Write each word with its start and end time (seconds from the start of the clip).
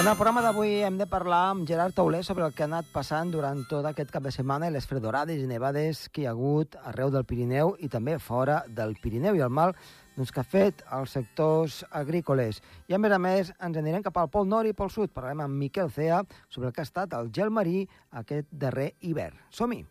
En 0.00 0.06
el 0.08 0.14
programa 0.16 0.40
d'avui 0.40 0.78
hem 0.80 0.94
de 0.96 1.04
parlar 1.04 1.50
amb 1.50 1.66
Gerard 1.68 1.92
Tauler 1.92 2.22
sobre 2.24 2.46
el 2.46 2.54
que 2.56 2.62
ha 2.64 2.68
anat 2.70 2.86
passant 2.88 3.28
durant 3.34 3.58
tot 3.68 3.84
aquest 3.84 4.08
cap 4.14 4.24
de 4.24 4.30
setmana 4.32 4.70
i 4.70 4.72
les 4.72 4.86
fredorades 4.88 5.42
i 5.42 5.48
nevades 5.50 6.06
que 6.08 6.22
hi 6.22 6.24
ha 6.24 6.30
hagut 6.32 6.78
arreu 6.88 7.10
del 7.12 7.26
Pirineu 7.28 7.74
i 7.84 7.90
també 7.92 8.14
fora 8.16 8.62
del 8.78 8.94
Pirineu 9.02 9.36
i 9.36 9.44
el 9.44 9.52
mal 9.52 9.74
doncs, 10.16 10.32
que 10.32 10.40
ha 10.40 10.48
fet 10.54 10.80
als 10.88 11.12
sectors 11.18 11.82
agrícoles. 11.90 12.62
I 12.88 12.96
a 12.96 13.02
més 13.02 13.12
a 13.12 13.20
més 13.20 13.50
ens 13.60 13.76
anirem 13.76 14.06
cap 14.06 14.16
al 14.16 14.32
Pol 14.32 14.48
Nord 14.48 14.72
i 14.72 14.78
Pol 14.78 14.88
Sud. 14.88 15.12
Parlarem 15.12 15.44
amb 15.44 15.60
Miquel 15.66 15.92
Cea 15.92 16.22
sobre 16.48 16.70
el 16.70 16.72
que 16.72 16.80
ha 16.80 16.88
estat 16.88 17.12
el 17.20 17.28
gel 17.28 17.52
marí 17.52 17.84
aquest 18.22 18.48
darrer 18.48 18.94
hivern. 19.04 19.36
Som-hi! 19.52 19.84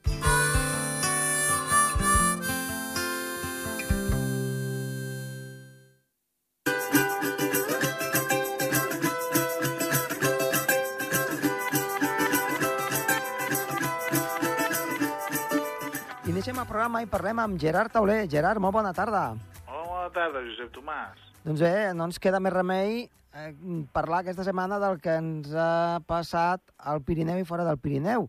Iniciem 16.50 16.64
el 16.66 16.70
programa 16.72 17.00
i 17.04 17.06
parlem 17.06 17.38
amb 17.44 17.60
Gerard 17.62 17.92
Tauler. 17.94 18.24
Gerard, 18.28 18.58
molt 18.58 18.74
bona 18.74 18.90
tarda. 18.98 19.36
Hola, 19.68 19.84
bona 19.86 20.08
tarda, 20.16 20.40
Josep 20.42 20.72
Tomàs. 20.74 21.20
Doncs 21.46 21.62
bé, 21.62 21.74
no 21.94 22.08
ens 22.10 22.18
queda 22.18 22.40
més 22.42 22.54
remei 22.56 23.04
eh, 23.06 23.52
parlar 23.94 24.24
aquesta 24.24 24.42
setmana 24.48 24.80
del 24.82 24.98
que 25.04 25.14
ens 25.22 25.52
ha 25.54 26.00
passat 26.10 26.64
al 26.90 27.04
Pirineu 27.06 27.38
i 27.38 27.46
fora 27.46 27.68
del 27.68 27.78
Pirineu, 27.78 28.26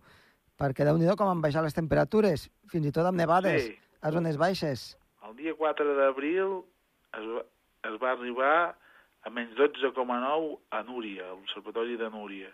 perquè 0.60 0.84
déu 0.84 1.00
nhi 1.00 1.08
com 1.16 1.30
han 1.32 1.40
baixat 1.40 1.64
les 1.64 1.72
temperatures, 1.78 2.44
fins 2.68 2.90
i 2.90 2.92
tot 2.92 3.08
amb 3.08 3.16
nevades 3.16 3.70
Sí. 3.70 3.72
a 4.04 4.12
zones 4.12 4.36
baixes. 4.36 4.98
El 5.24 5.32
dia 5.40 5.56
4 5.56 5.96
d'abril 5.96 6.58
es, 7.16 7.24
va- 7.24 7.46
es 7.88 7.96
va 8.04 8.12
arribar 8.18 8.76
a 9.24 9.30
menys 9.32 9.56
12,9 9.56 10.58
a 10.70 10.82
Núria, 10.82 11.24
a 11.24 11.32
l'Observatori 11.38 11.96
de 11.96 12.10
Núria. 12.12 12.52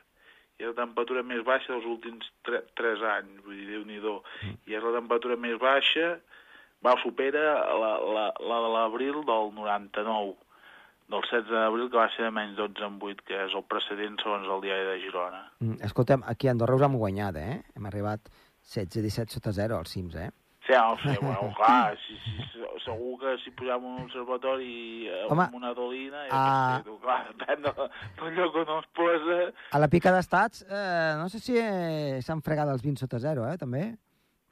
I 0.57 0.65
la 0.65 0.77
temperatura 0.79 1.23
més 1.27 1.43
baixa 1.45 1.75
dels 1.75 1.85
últims 1.91 2.29
3 2.49 3.05
anys, 3.13 3.43
vull 3.45 3.59
dir, 3.59 3.67
Déu-n'hi-do. 3.75 4.17
I 4.71 4.79
és 4.79 4.85
la 4.85 4.95
temperatura 4.97 5.37
més 5.37 5.59
baixa, 5.61 6.15
va 6.85 6.97
supera 7.03 7.45
la, 7.83 7.93
la, 8.17 8.27
la 8.41 8.61
de 8.65 8.73
l'abril 8.73 9.21
del 9.29 9.53
99, 9.59 10.35
del 11.13 11.23
16 11.29 11.53
d'abril, 11.53 11.91
que 11.93 12.01
va 12.01 12.09
ser 12.15 12.25
de 12.27 12.33
menys 12.35 12.57
12,8, 12.59 13.23
que 13.29 13.43
és 13.45 13.55
el 13.55 13.67
precedent 13.69 14.17
segons 14.23 14.49
el 14.49 14.65
diari 14.65 14.89
de 14.89 14.97
Girona. 15.05 15.45
Mm, 15.61 15.79
Escolta'm, 15.91 16.25
aquí 16.27 16.49
a 16.49 16.57
Andorra 16.57 16.81
us 16.81 16.87
hem 16.89 16.97
guanyat, 16.99 17.39
eh? 17.43 17.61
Hem 17.77 17.93
arribat 17.93 18.33
16-17 18.73 19.37
sota 19.37 19.53
0 19.55 19.77
als 19.77 19.93
cims, 19.95 20.17
eh? 20.19 20.31
Sí, 20.67 20.73
no, 20.75 20.97
sí, 20.99 21.19
bueno, 21.23 21.53
clar, 21.55 21.97
si, 22.03 22.17
si, 22.25 22.63
segur 22.83 23.21
que 23.21 23.37
si 23.45 23.53
posem 23.55 23.85
un 23.87 24.01
observatori 24.03 25.07
Home, 25.29 25.45
amb 25.45 25.55
una 25.61 25.71
dolina, 25.77 26.25
ja 26.27 26.41
sé, 26.81 26.89
tu, 26.89 26.97
clar, 27.05 27.21
depèn 27.31 27.63
de, 27.63 27.75
del 28.19 28.35
lloc 28.35 28.59
on 28.65 28.73
es 28.81 28.89
posa... 28.99 29.37
A 29.77 29.83
la 29.83 29.91
pica 29.93 30.11
d'estats, 30.15 30.65
eh, 30.67 31.13
no 31.21 31.29
sé 31.31 31.39
si 31.45 31.55
eh, 31.61 32.19
s'han 32.27 32.43
fregat 32.43 32.73
els 32.73 32.83
20 32.83 33.05
sota 33.05 33.23
0, 33.23 33.47
eh, 33.53 33.61
també? 33.63 33.85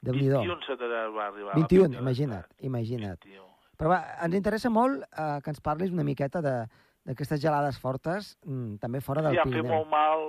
Déu-n'hi-do. 0.05 0.39
21 0.45 0.65
setara 0.69 1.03
va 1.11 1.27
arribar. 1.27 1.51
a 1.51 1.59
la 1.59 1.59
21, 1.65 1.89
pica 1.89 2.05
imagina't, 2.05 2.57
imagina't. 2.71 3.27
21. 3.27 3.45
Però 3.75 3.91
va, 3.91 3.99
ens 4.23 4.39
interessa 4.39 4.71
molt 4.71 5.03
eh, 5.03 5.29
que 5.43 5.51
ens 5.51 5.63
parlis 5.63 5.91
una 5.91 6.07
miqueta 6.07 6.43
de 6.45 6.57
d'aquestes 7.05 7.37
gelades 7.37 7.77
fortes, 7.77 8.31
mm, 8.47 8.79
també 8.81 8.97
fora 9.01 9.21
del 9.21 9.35
Sí, 9.35 9.37
ha 9.37 9.43
fet 9.43 9.53
Pirineu. 9.53 9.75
molt 9.75 9.89
mal, 9.91 10.23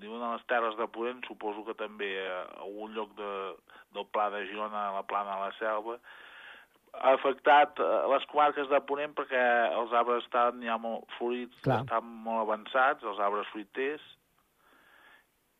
diuen 0.00 0.22
a 0.22 0.32
les 0.34 0.46
terres 0.50 0.76
de 0.78 0.86
Ponent, 0.88 1.20
suposo 1.28 1.64
que 1.64 1.74
també 1.78 2.10
a 2.26 2.40
algun 2.64 2.94
lloc 2.96 3.14
de, 3.18 3.30
del 3.94 4.06
Pla 4.12 4.30
de 4.30 4.46
Girona, 4.48 4.88
a 4.88 4.96
la 5.00 5.02
plana 5.06 5.36
de 5.36 5.46
la 5.46 5.52
Selva, 5.58 5.98
ha 7.00 7.12
afectat 7.14 7.78
eh, 7.78 7.88
les 8.12 8.24
comarques 8.32 8.68
de 8.68 8.80
Ponent 8.88 9.12
perquè 9.14 9.42
els 9.78 9.92
arbres 9.92 10.24
estan 10.24 10.62
ja 10.66 10.76
molt 10.78 11.04
florits, 11.18 11.60
Clar. 11.62 11.82
estan 11.84 12.04
molt 12.26 12.42
avançats, 12.48 13.04
els 13.04 13.20
arbres 13.22 13.46
fruiters, 13.52 14.02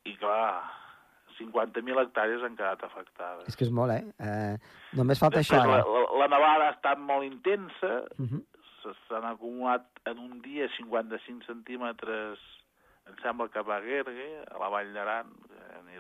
i 0.09 0.15
clar, 0.17 0.62
50.000 1.39 2.01
hectàrees 2.03 2.43
han 2.45 2.57
quedat 2.57 2.83
afectades. 2.84 3.47
És 3.49 3.57
que 3.57 3.65
és 3.69 3.72
molt, 3.72 3.93
eh? 3.95 4.05
eh 4.21 4.97
només 4.99 5.21
falta 5.22 5.39
Després, 5.41 5.61
això, 5.61 5.69
la, 5.71 5.81
ara. 5.81 5.87
la, 5.89 6.19
la 6.25 6.28
nevada 6.34 6.67
ha 6.69 6.75
estat 6.77 6.99
molt 6.99 7.25
intensa, 7.25 7.93
Uh 8.19 8.27
-huh. 8.27 8.43
se- 8.83 8.97
s'han 9.09 9.25
acumulat 9.25 9.87
en 10.07 10.19
un 10.19 10.41
dia 10.43 10.69
55 10.77 11.45
centímetres, 11.47 12.39
em 13.10 13.16
sembla 13.22 13.48
que 13.48 13.59
a 13.59 13.66
Baguergue, 13.66 14.28
a 14.50 14.59
la 14.62 14.69
Vall 14.72 14.93
d'Aran, 14.94 15.34
déu 15.50 15.82
nhi 15.88 15.98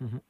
Uh 0.00 0.08
-huh. 0.10 0.20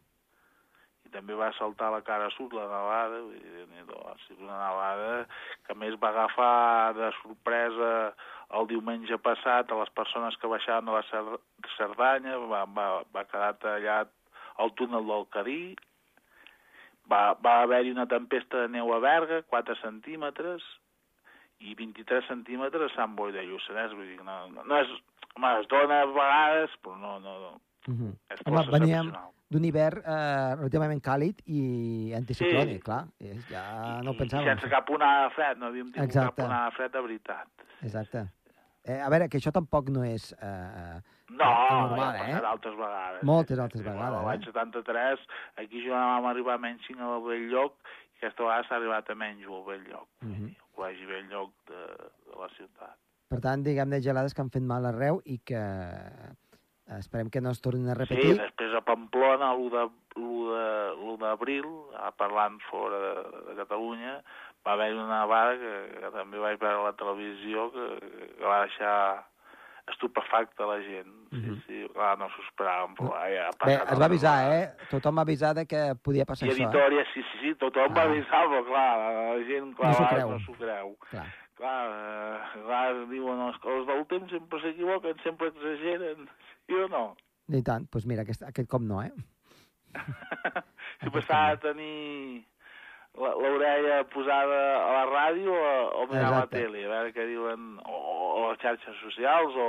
i 1.05 1.09
també 1.11 1.35
va 1.35 1.53
saltar 1.53 1.91
la 1.93 2.03
cara 2.03 2.29
sud 2.31 2.53
la 2.53 2.65
nevada, 2.69 3.19
dir, 3.31 3.41
déu-n'hi-do, 3.43 3.97
ha 4.09 4.15
sigut 4.27 4.43
una 4.45 4.59
nevada 4.59 5.27
que 5.67 5.75
més 5.75 5.95
va 6.03 6.09
agafar 6.09 6.95
de 6.95 7.11
sorpresa 7.23 8.15
el 8.51 8.67
diumenge 8.67 9.17
passat 9.19 9.71
a 9.73 9.75
les 9.81 9.91
persones 9.91 10.37
que 10.37 10.47
baixaven 10.47 10.89
a 10.89 10.93
la 10.93 11.03
Cer- 11.11 11.41
Cerdanya, 11.77 12.37
va, 12.37 12.65
va, 12.67 13.03
va 13.15 13.25
quedar 13.25 13.55
tallat 13.59 14.09
el 14.59 14.75
túnel 14.75 15.07
del 15.07 15.27
Cadí, 15.31 15.77
va, 17.11 17.35
va 17.35 17.63
haver-hi 17.63 17.91
una 17.93 18.07
tempesta 18.07 18.63
de 18.63 18.69
neu 18.69 18.93
a 18.95 18.99
Berga, 18.99 19.43
4 19.43 19.75
centímetres, 19.77 20.63
i 21.61 21.75
23 21.75 22.25
centímetres 22.29 22.91
a 22.91 22.95
Sant 22.95 23.15
Boi 23.17 23.33
de 23.33 23.43
Lluçanès, 23.43 23.93
vull 23.95 24.07
dir, 24.07 24.23
no, 24.25 24.49
no, 24.49 24.65
no 24.65 24.77
és... 24.81 24.89
Home, 25.37 25.49
es 25.61 25.67
dona 25.69 26.03
a 26.03 26.07
vegades, 26.07 26.71
però 26.83 26.97
no, 26.97 27.19
no, 27.19 27.39
no. 27.41 27.61
Uh 27.89 27.95
-huh. 27.95 28.13
És 28.31 28.41
Home, 28.47 28.63
veníem 28.71 29.13
d'un 29.51 29.65
hivern 29.65 29.99
eh, 30.07 30.55
relativament 30.57 31.03
càlid 31.03 31.41
i 31.47 32.13
anticiclònic, 32.15 32.77
Sí. 32.79 32.81
clar. 32.83 33.05
És, 33.21 33.49
ja 33.51 34.01
no 34.03 34.11
ho 34.11 34.15
I 34.15 34.19
pensàvem. 34.19 34.45
sense 34.45 34.69
cap 34.69 34.89
onada 34.91 35.25
de 35.29 35.31
fred, 35.35 35.59
no 35.59 35.67
havíem 35.67 35.91
tingut 35.93 36.05
Exacte. 36.09 36.37
cap 36.43 36.45
onada 36.47 36.65
de 36.71 36.77
fred 36.77 36.93
de 36.93 37.01
veritat. 37.01 37.49
Exacte. 37.83 38.29
Eh, 38.85 39.01
a 39.01 39.09
veure, 39.09 39.29
que 39.29 39.39
això 39.39 39.51
tampoc 39.53 39.89
no 39.89 40.05
és... 40.05 40.33
Eh, 40.41 41.01
No, 41.31 41.45
normal, 41.71 42.15
ja 42.17 42.39
eh? 42.39 42.43
altres 42.47 42.75
vegades. 42.77 43.23
Moltes 43.23 43.57
Sí, 43.57 43.63
altres 43.63 43.83
sí, 43.83 43.89
vegades, 43.89 44.25
L'any 44.25 44.41
eh? 44.43 44.45
73, 44.45 45.19
aquí 45.57 45.85
ja 45.89 45.95
vam 45.95 46.27
arribar 46.27 46.55
a 46.55 46.59
menys 46.59 46.83
5 46.87 47.01
al 47.01 47.23
vell 47.23 47.49
lloc, 47.51 47.73
i 48.15 48.17
aquesta 48.19 48.43
vegada 48.43 48.69
s'ha 48.69 48.77
arribat 48.77 49.11
a 49.11 49.15
menys 49.15 49.47
al 49.47 49.65
vell 49.65 49.83
lloc. 49.89 50.07
Uh 50.23 50.27
Mhm. 50.29 50.35
-huh. 50.47 50.55
El 50.75 50.81
col·legi 50.83 51.07
vell 51.07 51.29
lloc 51.31 51.53
de, 51.71 51.83
de 52.31 52.39
la 52.41 52.49
ciutat. 52.57 52.97
Per 53.31 53.39
tant, 53.41 53.63
diguem-ne 53.63 54.01
gelades 54.03 54.35
que 54.35 54.43
han 54.43 54.51
fet 54.51 54.63
mal 54.63 54.85
arreu 54.87 55.21
i 55.25 55.39
que 55.39 55.55
eh, 55.59 56.99
esperem 56.99 57.31
que 57.31 57.41
no 57.41 57.51
es 57.55 57.61
tornin 57.63 57.89
a 57.89 57.95
Sí, 57.95 58.01
repetir. 58.03 58.35
després 58.41 58.75
a 58.75 58.81
Pamplona, 58.85 59.53
l'1 59.55 59.71
de- 59.71 59.85
l'1 60.19 60.49
de- 60.51 60.91
l'1 60.99 61.17
d'abril, 61.23 61.65
parlant 62.19 62.59
fora 62.71 62.99
de, 62.99 63.15
de 63.49 63.55
Catalunya, 63.63 64.17
va 64.67 64.73
haver 64.73 64.95
una 64.95 65.21
nevada 65.21 65.57
que, 65.59 65.73
que 66.01 66.11
també 66.11 66.39
vaig 66.39 66.59
veure 66.61 66.81
a 66.83 66.85
la 66.91 66.97
televisió 66.97 67.71
que, 67.73 67.87
que 68.39 68.45
va 68.45 68.61
deixar 68.67 69.27
estupefacta 69.93 70.67
la 70.67 70.79
gent. 70.83 71.13
Sí, 71.31 71.37
Mhm. 71.37 71.63
sí, 71.67 71.87
clar, 71.93 72.19
no 72.19 72.29
s'ho 72.31 72.43
esperaven, 72.49 72.95
però 72.97 73.11
ja 73.29 73.49
ha 73.49 73.51
Bé, 73.51 73.77
passat 73.79 73.93
es 73.93 74.01
va 74.01 74.05
avisar, 74.05 74.53
eh? 74.53 74.71
Tothom 74.91 75.19
va 75.19 75.23
avisar 75.23 75.55
de 75.55 75.67
que 75.67 75.95
podia 76.03 76.25
passar 76.25 76.49
I 76.49 76.53
això, 76.53 76.63
eh? 76.63 76.67
Vitoria, 76.67 77.05
sí, 77.13 77.23
sí, 77.23 77.39
sí, 77.43 77.55
tothom 77.57 77.91
Ah. 77.91 77.95
va 77.95 78.03
avisar, 78.03 78.47
però 78.49 78.65
clar, 78.65 78.99
la 79.39 79.45
gent 79.45 79.75
clar, 79.77 79.89
No 79.89 79.95
s'ho 79.95 80.09
creu. 80.15 80.31
no 80.31 80.59
creu. 80.59 80.97
Clar. 81.11 81.27
Clar, 81.55 81.87
eh, 81.91 82.63
clar, 82.67 83.09
diuen, 83.09 83.41
els, 83.41 83.57
els 83.65 83.87
del 83.87 84.07
temps 84.07 84.31
sempre 84.31 84.61
s'equivoquen, 84.61 85.19
sempre 85.23 85.49
exageren, 85.49 86.29
sí 86.67 86.75
o 86.75 86.89
no? 86.89 87.17
I 87.49 87.63
tant, 87.63 87.83
doncs 87.85 87.91
pues 87.91 88.07
mira, 88.07 88.23
aquest, 88.23 88.43
aquest 88.43 88.69
cop 88.69 88.81
no, 88.83 89.03
eh? 89.03 89.13
si 91.01 91.11
passava 91.11 91.51
a 91.53 91.57
tenir 91.57 92.45
l'orella 93.15 94.01
posada 94.13 94.61
a 94.81 94.93
la 94.99 95.05
ràdio 95.11 95.53
o, 95.55 95.75
o 96.03 96.07
mirar 96.11 96.31
la 96.31 96.41
Exacte. 96.45 96.63
tele, 96.63 96.85
a 96.87 96.91
veure 96.91 97.13
què 97.15 97.27
diuen, 97.29 97.69
o, 97.87 98.01
o 98.41 98.49
les 98.51 98.59
xarxes 98.63 98.97
socials 99.03 99.55
o, 99.55 99.69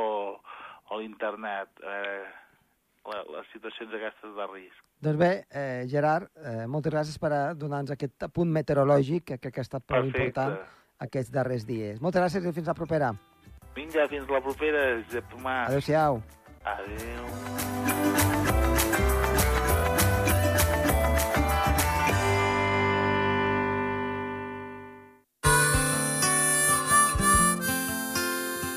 o 0.90 1.00
l'internet, 1.00 1.70
la, 1.82 3.22
les 3.36 3.52
situacions 3.54 3.94
aquestes 3.94 4.34
de 4.38 4.48
risc. 4.54 4.82
Doncs 5.06 5.20
bé, 5.20 5.32
eh, 5.52 5.84
Gerard, 5.92 6.32
eh, 6.42 6.66
moltes 6.72 6.94
gràcies 6.94 7.20
per 7.22 7.32
a 7.36 7.42
donar-nos 7.54 7.94
aquest 7.94 8.24
apunt 8.26 8.50
meteorològic 8.56 9.26
que 9.30 9.38
crec 9.38 9.54
que 9.54 9.62
ha 9.62 9.68
estat 9.68 9.86
prou 9.86 10.08
Perfecte. 10.08 10.26
important 10.32 10.58
aquests 11.06 11.32
darrers 11.36 11.68
dies. 11.68 12.02
Moltes 12.02 12.24
gràcies 12.24 12.48
i 12.50 12.56
fins 12.56 12.72
la 12.72 12.78
propera. 12.78 13.12
Vinga, 13.76 14.08
fins 14.08 14.30
la 14.32 14.42
propera, 14.42 14.88
Josep 15.04 15.30
Tomàs. 15.36 15.68
Adéu-siau. 15.70 16.22
Adéu. 16.64 17.95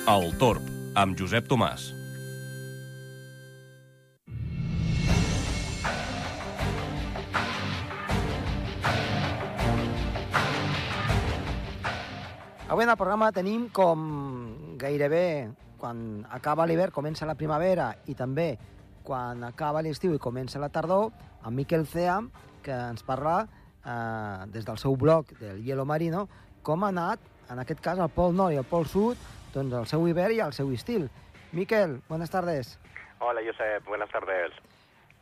El 0.09 0.31
Torb, 0.41 0.65
amb 0.97 1.19
Josep 1.21 1.45
Tomàs. 1.51 1.83
Avui 12.73 12.87
en 12.87 12.89
el 12.89 12.97
programa 12.97 13.29
tenim 13.37 13.69
com 13.69 14.09
gairebé 14.81 15.53
quan 15.77 16.25
acaba 16.33 16.65
l'hivern 16.65 16.97
comença 16.97 17.29
la 17.29 17.37
primavera 17.37 17.91
i 18.09 18.17
també 18.17 18.55
quan 19.05 19.45
acaba 19.45 19.85
l'estiu 19.85 20.17
i 20.17 20.25
comença 20.25 20.57
la 20.57 20.73
tardor, 20.73 21.11
amb 21.43 21.53
Miquel 21.53 21.85
Cea, 21.85 22.23
que 22.65 22.73
ens 22.73 23.05
parla 23.05 23.43
eh, 23.45 24.49
des 24.57 24.65
del 24.65 24.81
seu 24.81 24.97
blog 24.97 25.37
del 25.37 25.61
Hielo 25.61 25.85
Marino, 25.85 26.31
com 26.65 26.85
ha 26.85 26.95
anat, 26.97 27.21
en 27.53 27.61
aquest 27.61 27.85
cas, 27.85 28.01
al 28.01 28.09
Pol 28.09 28.33
Nord 28.33 28.57
i 28.57 28.61
al 28.61 28.73
Pol 28.73 28.89
Sud, 28.89 29.37
doncs 29.55 29.75
el 29.75 29.87
seu 29.87 30.07
hivern 30.09 30.35
i 30.35 30.41
el 30.45 30.53
seu 30.53 30.71
estil. 30.73 31.09
Miquel, 31.53 32.01
buenas 32.09 32.31
tardes. 32.31 32.79
Hola, 33.21 33.41
Josep, 33.45 33.85
buenas 33.87 34.11
tardes. 34.11 34.53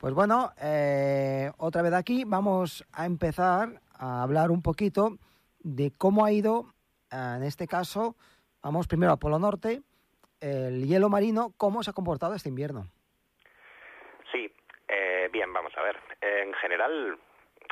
Pues 0.01 0.13
bueno, 0.13 0.53
eh, 0.61 1.51
otra 1.57 1.83
vez 1.83 1.93
aquí 1.95 2.25
vamos 2.25 2.85
a 2.93 3.07
empezar 3.07 3.81
a 3.99 4.23
hablar 4.23 4.51
un 4.51 4.63
poquito 4.63 5.17
de 5.61 5.93
cómo 5.97 6.25
ha 6.25 6.33
ido, 6.33 6.67
eh, 7.11 7.35
en 7.37 7.43
este 7.43 7.67
caso, 7.67 8.17
vamos 8.63 8.87
primero 8.87 9.13
a 9.13 9.17
Polo 9.17 9.39
Norte, 9.39 9.83
el 10.41 10.87
hielo 10.87 11.09
marino, 11.09 11.53
cómo 11.57 11.83
se 11.83 11.91
ha 11.91 11.95
comportado 11.95 12.35
este 12.35 12.51
invierno. 12.51 12.87
Sí, 14.31 14.53
eh, 14.89 15.31
bien, 15.33 15.53
vamos 15.53 15.73
a 15.77 15.83
ver. 15.83 15.97
En 16.21 16.53
general, 16.55 17.19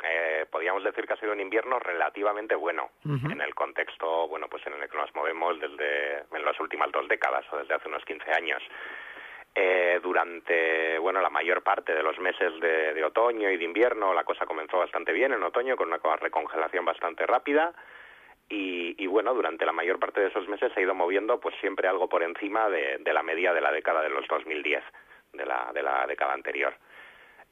eh, 0.03 0.45
podríamos 0.49 0.83
decir 0.83 1.05
que 1.05 1.13
ha 1.13 1.17
sido 1.17 1.31
un 1.31 1.39
invierno 1.39 1.79
relativamente 1.79 2.55
bueno 2.55 2.89
en 3.05 3.41
el 3.41 3.53
contexto, 3.55 4.27
bueno, 4.27 4.47
pues 4.49 4.65
en 4.67 4.73
el 4.73 4.89
que 4.89 4.97
nos 4.97 5.13
movemos 5.15 5.59
desde 5.59 6.23
en 6.31 6.45
las 6.45 6.59
últimas 6.59 6.91
dos 6.91 7.07
décadas 7.07 7.45
o 7.51 7.57
desde 7.57 7.73
hace 7.73 7.87
unos 7.87 8.03
15 8.05 8.31
años. 8.31 8.63
Eh, 9.57 9.99
durante, 10.03 10.99
bueno, 10.99 11.21
la 11.21 11.29
mayor 11.29 11.63
parte 11.63 11.93
de 11.93 12.03
los 12.03 12.19
meses 12.19 12.59
de, 12.59 12.93
de 12.93 13.03
otoño 13.05 13.49
y 13.49 13.55
de 13.55 13.63
invierno 13.63 14.13
la 14.13 14.25
cosa 14.25 14.45
comenzó 14.45 14.77
bastante 14.79 15.13
bien 15.13 15.31
en 15.31 15.41
otoño 15.43 15.77
con 15.77 15.87
una 15.87 15.99
recongelación 16.17 16.83
bastante 16.83 17.25
rápida 17.25 17.73
y, 18.49 19.01
y, 19.01 19.07
bueno, 19.07 19.33
durante 19.33 19.65
la 19.65 19.71
mayor 19.71 19.97
parte 19.97 20.21
de 20.21 20.27
esos 20.27 20.47
meses 20.47 20.71
se 20.73 20.79
ha 20.79 20.83
ido 20.83 20.93
moviendo 20.93 21.39
pues 21.39 21.55
siempre 21.61 21.87
algo 21.87 22.07
por 22.07 22.21
encima 22.21 22.69
de, 22.69 22.97
de 22.99 23.13
la 23.13 23.23
media 23.23 23.53
de 23.53 23.61
la 23.61 23.71
década 23.71 24.01
de 24.01 24.09
los 24.09 24.27
2010, 24.27 24.83
de 25.33 25.45
la, 25.45 25.71
de 25.73 25.81
la 25.81 26.05
década 26.05 26.33
anterior. 26.33 26.75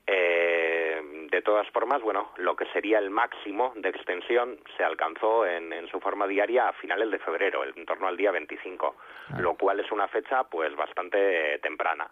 Eh, 0.06 1.28
de 1.32 1.42
todas 1.42 1.68
formas, 1.70 2.02
bueno, 2.02 2.32
lo 2.38 2.56
que 2.56 2.66
sería 2.68 3.00
el 3.00 3.10
máximo 3.10 3.74
de 3.76 3.90
extensión 3.90 4.60
se 4.78 4.84
alcanzó 4.84 5.46
en, 5.46 5.74
en 5.74 5.88
su 5.88 6.00
forma 6.00 6.28
diaria 6.28 6.68
a 6.68 6.74
finales 6.74 7.10
de 7.10 7.20
febrero, 7.20 7.64
en 7.64 7.86
torno 7.86 8.08
al 8.08 8.18
día 8.18 8.32
25, 8.32 8.96
lo 9.40 9.56
cual 9.56 9.80
es 9.80 9.92
una 9.92 10.08
fecha 10.08 10.44
pues 10.44 10.76
bastante 10.76 11.58
temprana. 11.60 12.10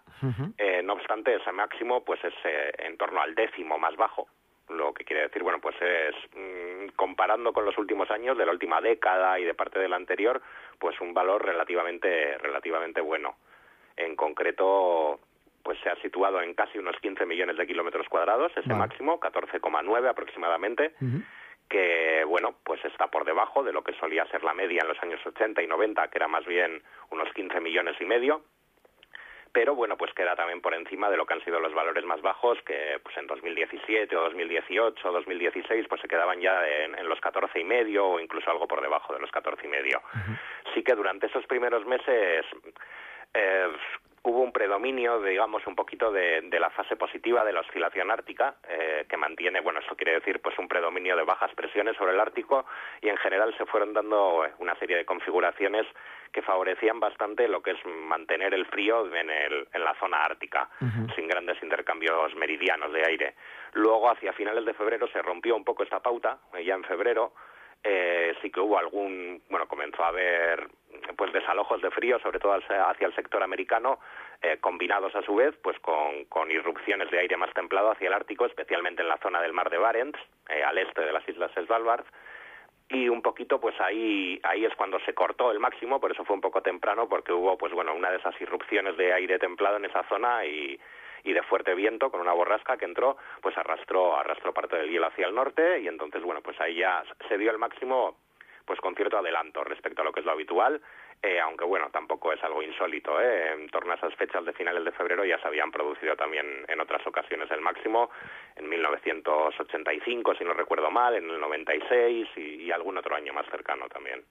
Eh, 0.58 0.82
no 0.82 0.94
obstante, 0.94 1.34
ese 1.34 1.52
máximo 1.52 2.02
pues 2.04 2.22
es 2.24 2.34
eh, 2.44 2.72
en 2.78 2.96
torno 2.96 3.20
al 3.20 3.34
décimo 3.34 3.78
más 3.78 3.94
bajo, 3.96 4.26
lo 4.70 4.92
que 4.92 5.04
quiere 5.04 5.22
decir, 5.22 5.42
bueno, 5.42 5.60
pues 5.60 5.76
es 5.80 6.14
mm, 6.34 6.96
comparando 6.96 7.52
con 7.52 7.64
los 7.64 7.76
últimos 7.78 8.10
años 8.10 8.36
de 8.38 8.46
la 8.46 8.52
última 8.52 8.80
década 8.80 9.38
y 9.38 9.44
de 9.44 9.54
parte 9.54 9.78
de 9.78 9.88
la 9.88 9.96
anterior, 9.96 10.40
pues 10.78 11.00
un 11.00 11.14
valor 11.14 11.44
relativamente 11.44 12.38
relativamente 12.38 13.00
bueno. 13.00 13.36
En 13.96 14.16
concreto, 14.16 15.20
pues 15.62 15.78
se 15.80 15.90
ha 15.90 15.96
situado 15.96 16.40
en 16.40 16.54
casi 16.54 16.78
unos 16.78 16.96
15 17.00 17.26
millones 17.26 17.56
de 17.56 17.66
kilómetros 17.66 18.08
cuadrados, 18.08 18.52
ese 18.52 18.68
Vale. 18.68 18.80
máximo, 18.80 19.20
14,9 19.20 20.08
aproximadamente, 20.08 20.94
que 21.68 22.24
bueno, 22.26 22.54
pues 22.64 22.84
está 22.84 23.06
por 23.08 23.24
debajo 23.24 23.62
de 23.62 23.72
lo 23.72 23.82
que 23.82 23.94
solía 23.94 24.26
ser 24.26 24.44
la 24.44 24.54
media 24.54 24.80
en 24.82 24.88
los 24.88 25.02
años 25.02 25.20
80 25.24 25.62
y 25.62 25.66
90, 25.66 26.08
que 26.08 26.18
era 26.18 26.28
más 26.28 26.44
bien 26.44 26.82
unos 27.10 27.32
15 27.32 27.60
millones 27.60 27.96
y 28.00 28.04
medio. 28.04 28.42
Pero 29.52 29.74
bueno, 29.74 29.98
pues 29.98 30.12
queda 30.14 30.34
también 30.34 30.62
por 30.62 30.72
encima 30.72 31.10
de 31.10 31.18
lo 31.18 31.26
que 31.26 31.34
han 31.34 31.44
sido 31.44 31.60
los 31.60 31.74
valores 31.74 32.04
más 32.06 32.22
bajos, 32.22 32.58
que 32.62 32.98
pues 33.02 33.14
en 33.18 33.26
2017 33.26 34.16
o 34.16 34.22
2018 34.22 35.08
o 35.08 35.12
2016 35.12 35.86
pues 35.88 36.00
se 36.00 36.08
quedaban 36.08 36.40
ya 36.40 36.66
en, 36.66 36.98
en 36.98 37.06
los 37.06 37.20
14 37.20 37.60
y 37.60 37.64
medio 37.64 38.06
o 38.06 38.20
incluso 38.20 38.50
algo 38.50 38.66
por 38.66 38.80
debajo 38.80 39.12
de 39.12 39.20
los 39.20 39.30
14 39.30 39.66
y 39.66 39.68
medio. 39.68 40.00
Sí 40.72 40.82
que 40.82 40.94
durante 40.94 41.26
esos 41.26 41.46
primeros 41.46 41.84
meses 41.84 42.46
eh, 43.34 43.68
hubo 44.24 44.40
un 44.40 44.52
predominio, 44.52 45.20
digamos, 45.20 45.66
un 45.66 45.74
poquito 45.74 46.12
de, 46.12 46.42
de 46.42 46.60
la 46.60 46.70
fase 46.70 46.96
positiva 46.96 47.44
de 47.44 47.52
la 47.52 47.60
oscilación 47.60 48.10
ártica, 48.10 48.56
eh, 48.68 49.04
que 49.08 49.16
mantiene, 49.16 49.60
bueno, 49.60 49.80
eso 49.80 49.96
quiere 49.96 50.14
decir 50.14 50.40
pues 50.40 50.56
un 50.58 50.68
predominio 50.68 51.16
de 51.16 51.24
bajas 51.24 51.52
presiones 51.54 51.96
sobre 51.96 52.12
el 52.12 52.20
Ártico 52.20 52.64
y 53.00 53.08
en 53.08 53.16
general 53.16 53.54
se 53.58 53.66
fueron 53.66 53.92
dando 53.92 54.44
eh, 54.44 54.52
una 54.58 54.76
serie 54.76 54.96
de 54.96 55.04
configuraciones 55.04 55.86
que 56.32 56.42
favorecían 56.42 56.98
bastante 56.98 57.46
lo 57.48 57.62
que 57.62 57.72
es 57.72 57.84
mantener 57.84 58.54
el 58.54 58.64
frío 58.66 59.12
en, 59.14 59.28
el, 59.28 59.68
en 59.72 59.84
la 59.84 59.94
zona 60.00 60.24
ártica, 60.24 60.70
sin 61.14 61.28
grandes 61.28 61.62
intercambios 61.62 62.34
meridianos 62.36 62.90
de 62.90 63.04
aire. 63.04 63.34
Luego, 63.74 64.10
hacia 64.10 64.32
finales 64.32 64.64
de 64.64 64.72
febrero, 64.72 65.06
se 65.08 65.20
rompió 65.20 65.54
un 65.54 65.64
poco 65.64 65.82
esta 65.82 66.00
pauta, 66.00 66.38
eh, 66.54 66.64
ya 66.64 66.74
en 66.74 66.84
febrero, 66.84 67.34
eh, 67.84 68.34
sí 68.40 68.50
que 68.50 68.60
hubo 68.60 68.78
algún, 68.78 69.42
bueno, 69.50 69.66
comenzó 69.66 70.04
a 70.04 70.08
haber 70.08 70.68
pues 71.16 71.32
desalojos 71.32 71.80
de 71.82 71.90
frío, 71.90 72.18
sobre 72.20 72.38
todo 72.38 72.54
hacia 72.54 73.06
el 73.06 73.14
sector 73.14 73.42
americano, 73.42 73.98
eh, 74.40 74.58
combinados 74.60 75.14
a 75.14 75.22
su 75.22 75.34
vez 75.34 75.54
pues 75.62 75.78
con, 75.80 76.24
con 76.26 76.50
irrupciones 76.50 77.10
de 77.10 77.20
aire 77.20 77.36
más 77.36 77.52
templado 77.54 77.90
hacia 77.90 78.08
el 78.08 78.14
Ártico, 78.14 78.46
especialmente 78.46 79.02
en 79.02 79.08
la 79.08 79.18
zona 79.18 79.40
del 79.40 79.52
mar 79.52 79.70
de 79.70 79.78
Barents, 79.78 80.18
eh, 80.48 80.62
al 80.62 80.78
este 80.78 81.02
de 81.02 81.12
las 81.12 81.28
islas 81.28 81.52
Svalbard, 81.54 82.04
y 82.88 83.08
un 83.08 83.22
poquito 83.22 83.60
pues 83.60 83.80
ahí 83.80 84.40
ahí 84.42 84.64
es 84.64 84.74
cuando 84.74 84.98
se 85.00 85.14
cortó 85.14 85.50
el 85.50 85.60
máximo 85.60 86.00
por 86.00 86.12
eso 86.12 86.24
fue 86.24 86.34
un 86.34 86.42
poco 86.42 86.60
temprano 86.60 87.08
porque 87.08 87.32
hubo 87.32 87.56
pues 87.56 87.72
bueno 87.72 87.94
una 87.94 88.10
de 88.10 88.18
esas 88.18 88.38
irrupciones 88.40 88.96
de 88.96 89.12
aire 89.12 89.38
templado 89.38 89.76
en 89.76 89.86
esa 89.86 90.02
zona 90.08 90.44
y 90.44 90.78
y 91.24 91.32
de 91.32 91.42
fuerte 91.42 91.74
viento 91.74 92.10
con 92.10 92.20
una 92.20 92.32
borrasca 92.32 92.76
que 92.76 92.84
entró 92.84 93.16
pues 93.40 93.56
arrastró 93.56 94.16
arrastró 94.16 94.52
parte 94.52 94.76
del 94.76 94.90
hielo 94.90 95.06
hacia 95.06 95.26
el 95.26 95.34
norte 95.34 95.80
y 95.80 95.88
entonces 95.88 96.22
bueno 96.22 96.42
pues 96.42 96.60
ahí 96.60 96.76
ya 96.76 97.02
se 97.28 97.38
dio 97.38 97.50
el 97.50 97.58
máximo 97.58 98.16
pues 98.64 98.80
con 98.80 98.94
cierto 98.94 99.18
adelanto 99.18 99.64
respecto 99.64 100.02
a 100.02 100.04
lo 100.04 100.12
que 100.12 100.20
es 100.20 100.26
lo 100.26 100.32
habitual 100.32 100.80
eh, 101.22 101.38
aunque 101.38 101.64
bueno 101.64 101.88
tampoco 101.90 102.32
es 102.32 102.42
algo 102.42 102.62
insólito 102.62 103.20
¿eh? 103.20 103.52
en 103.52 103.68
torno 103.68 103.92
a 103.92 103.94
esas 103.94 104.12
fechas 104.16 104.44
de 104.44 104.52
finales 104.52 104.84
de 104.84 104.90
febrero 104.90 105.24
ya 105.24 105.40
se 105.40 105.46
habían 105.46 105.70
producido 105.70 106.16
también 106.16 106.64
en 106.66 106.80
otras 106.80 107.06
ocasiones 107.06 107.48
el 107.52 107.60
máximo 107.60 108.10
en 108.56 108.68
1985 108.68 110.34
si 110.34 110.44
no 110.44 110.52
recuerdo 110.52 110.90
mal 110.90 111.14
en 111.14 111.30
el 111.30 111.38
96 111.38 112.28
y, 112.36 112.40
y 112.40 112.72
algún 112.72 112.98
otro 112.98 113.14
año 113.14 113.32
más 113.32 113.46
cercano 113.50 113.86
también. 113.88 114.24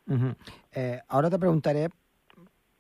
Eh, 0.75 0.99
ahora 1.07 1.29
te 1.29 1.39
preguntaré 1.39 1.87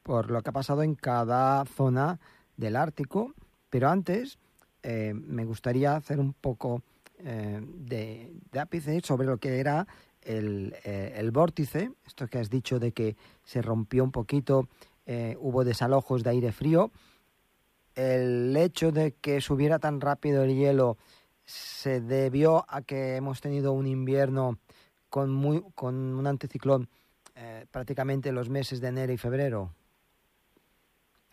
por 0.03 0.29
lo 0.29 0.41
que 0.41 0.49
ha 0.49 0.53
pasado 0.53 0.83
en 0.83 0.95
cada 0.95 1.63
zona 1.65 2.19
del 2.57 2.75
Ártico, 2.75 3.33
pero 3.69 3.87
antes 3.87 4.39
eh, 4.83 5.13
me 5.13 5.45
gustaría 5.45 5.95
hacer 5.95 6.19
un 6.19 6.33
poco 6.33 6.81
de, 7.23 8.31
de 8.51 8.59
ápice 8.59 8.99
sobre 9.01 9.27
lo 9.27 9.37
que 9.37 9.59
era 9.59 9.85
el, 10.23 10.75
eh, 10.83 11.13
el 11.15 11.31
vórtice, 11.31 11.91
esto 12.05 12.27
que 12.27 12.37
has 12.37 12.49
dicho 12.49 12.79
de 12.79 12.91
que 12.91 13.15
se 13.43 13.61
rompió 13.61 14.03
un 14.03 14.11
poquito, 14.11 14.67
eh, 15.05 15.35
hubo 15.39 15.63
desalojos 15.63 16.23
de 16.23 16.29
aire 16.29 16.51
frío. 16.51 16.91
El 17.95 18.55
hecho 18.55 18.91
de 18.91 19.13
que 19.21 19.41
subiera 19.41 19.79
tan 19.79 19.99
rápido 19.99 20.43
el 20.43 20.55
hielo 20.55 20.97
se 21.43 21.99
debió 21.99 22.65
a 22.69 22.81
que 22.81 23.15
hemos 23.15 23.41
tenido 23.41 23.73
un 23.73 23.87
invierno 23.87 24.57
con, 25.09 25.31
muy, 25.31 25.63
con 25.75 25.95
un 25.95 26.27
anticiclón 26.27 26.87
eh, 27.35 27.65
prácticamente 27.71 28.29
en 28.29 28.35
los 28.35 28.49
meses 28.49 28.79
de 28.79 28.87
enero 28.87 29.11
y 29.11 29.17
febrero, 29.17 29.71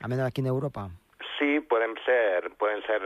a 0.01 0.09
menos 0.09 0.27
aquí 0.27 0.41
en 0.41 0.49
Europa. 0.49 0.91
Sí, 1.39 1.61
pueden 1.61 1.95
ser, 2.05 2.51
pueden 2.57 2.83
ser 2.83 3.03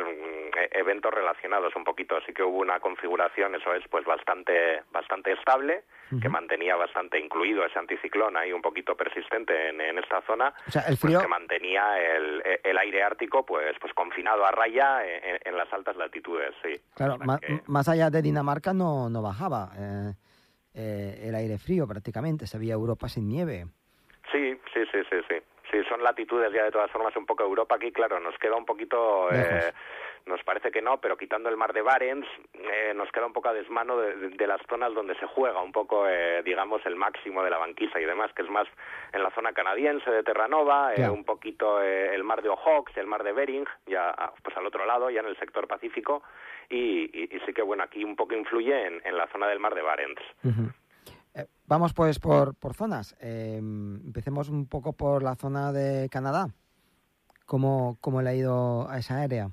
eventos 0.73 1.13
relacionados 1.13 1.75
un 1.77 1.85
poquito. 1.85 2.21
Sí 2.27 2.33
que 2.33 2.43
hubo 2.43 2.59
una 2.59 2.79
configuración, 2.81 3.55
eso 3.55 3.75
es, 3.75 3.83
pues 3.89 4.05
bastante, 4.05 4.83
bastante 4.93 5.33
estable, 5.33 5.85
que 6.21 6.29
mantenía 6.29 6.77
bastante 6.77 7.19
incluido 7.19 7.65
ese 7.65 7.79
anticiclón 7.79 8.37
ahí 8.37 8.53
un 8.53 8.61
poquito 8.61 8.95
persistente 8.95 9.71
en, 9.71 9.81
en 9.81 9.99
esta 9.99 10.21
zona. 10.23 10.53
O 10.69 10.71
sea, 10.71 10.83
el 10.83 10.89
pues 10.99 11.01
frío, 11.01 11.21
que 11.21 11.27
mantenía 11.29 11.99
el, 11.99 12.43
el 12.63 12.79
aire 12.79 13.03
ártico 13.03 13.47
pues 13.47 13.75
pues 13.81 13.95
confinado 13.95 14.45
a 14.45 14.51
raya 14.51 15.07
en, 15.07 15.41
en 15.43 15.57
las 15.57 15.73
altas 15.73 15.97
latitudes, 15.97 16.55
sí. 16.63 16.79
claro, 16.95 17.17
que- 17.41 17.63
más 17.67 17.89
allá 17.89 18.11
de 18.11 18.21
Dinamarca 18.21 18.75
no, 18.75 19.09
no 19.09 19.23
bajaba 19.23 19.71
eh, 19.79 20.13
eh, 20.75 21.29
el 21.29 21.35
aire 21.35 21.59
frío 21.59 21.87
prácticamente, 21.87 22.47
se 22.47 22.59
veía 22.59 22.75
Europa 22.75 23.09
sin 23.09 23.29
nieve. 23.29 23.65
Sí, 24.31 24.59
sí, 24.75 24.81
sí, 24.93 24.99
sí, 25.11 25.17
sí. 25.29 25.37
Sí, 25.71 25.79
son 25.89 26.03
latitudes 26.03 26.53
ya 26.53 26.65
de 26.65 26.71
todas 26.71 26.91
formas 26.91 27.17
un 27.17 27.25
poco 27.25 27.45
Europa 27.45 27.77
aquí, 27.77 27.91
claro, 27.93 28.21
nos 28.21 28.37
queda 28.37 28.57
un 28.57 28.67
poquito, 28.67 29.33
eh, 29.33 29.73
nos 30.27 30.43
parece 30.45 30.71
que 30.71 30.83
no, 30.83 30.99
pero 31.01 31.17
quitando 31.17 31.49
el 31.49 31.57
mar 31.57 31.73
de 31.73 31.83
Barents, 31.83 32.29
eh, 32.55 32.93
nos 32.95 33.11
queda 33.13 33.27
un 33.27 33.33
poco 33.33 33.49
a 33.49 33.53
desmano 33.53 33.97
de, 33.99 34.17
de- 34.17 34.29
de 34.31 34.47
las 34.47 34.61
zonas 34.69 34.95
donde 34.95 35.15
se 35.17 35.27
juega 35.27 35.61
un 35.63 35.73
poco, 35.73 36.07
eh, 36.09 36.43
digamos, 36.45 36.85
el 36.87 36.97
máximo 36.97 37.43
de 37.43 37.51
la 37.51 37.59
banquisa 37.59 38.01
y 38.01 38.05
demás, 38.05 38.33
que 38.35 38.43
es 38.43 38.49
más 38.51 38.67
en 39.13 39.23
la 39.23 39.31
zona 39.35 39.53
canadiense 39.53 40.11
de 40.11 40.23
Terranova, 40.23 40.95
eh, 40.95 41.01
un 41.11 41.25
poquito 41.25 41.83
eh, 41.83 42.15
el 42.15 42.25
mar 42.25 42.43
de 42.43 42.49
Ojox, 42.49 42.97
el 42.97 43.07
mar 43.07 43.23
de 43.25 43.33
Bering, 43.33 43.67
ya 43.87 44.11
ah, 44.11 44.33
pues 44.43 44.57
al 44.57 44.67
otro 44.67 44.87
lado, 44.87 45.11
ya 45.11 45.21
en 45.21 45.27
el 45.27 45.37
sector 45.39 45.67
Pacífico, 45.69 46.23
y, 46.71 47.11
y- 47.13 47.29
y 47.37 47.41
sí 47.47 47.53
que 47.53 47.63
bueno, 47.63 47.83
aquí 47.83 48.05
un 48.05 48.17
poco 48.17 48.35
influye 48.35 48.87
en, 48.87 49.01
en 49.05 49.17
la 49.17 49.27
zona 49.29 49.47
del 49.49 49.61
mar 49.61 49.75
de 49.75 49.83
Barents. 49.83 50.23
Vamos 51.67 51.95
pues 51.95 52.19
por, 52.19 52.55
por 52.55 52.75
zonas. 52.75 53.17
Eh, 53.23 53.57
empecemos 53.57 54.51
un 54.51 54.69
poco 54.69 54.93
por 54.93 55.23
la 55.23 55.35
zona 55.37 55.73
de 55.73 56.09
Canadá. 56.11 56.49
¿Cómo, 57.47 57.97
¿Cómo 58.03 58.21
le 58.21 58.29
ha 58.31 58.35
ido 58.35 58.87
a 58.91 58.99
esa 58.99 59.23
área? 59.23 59.49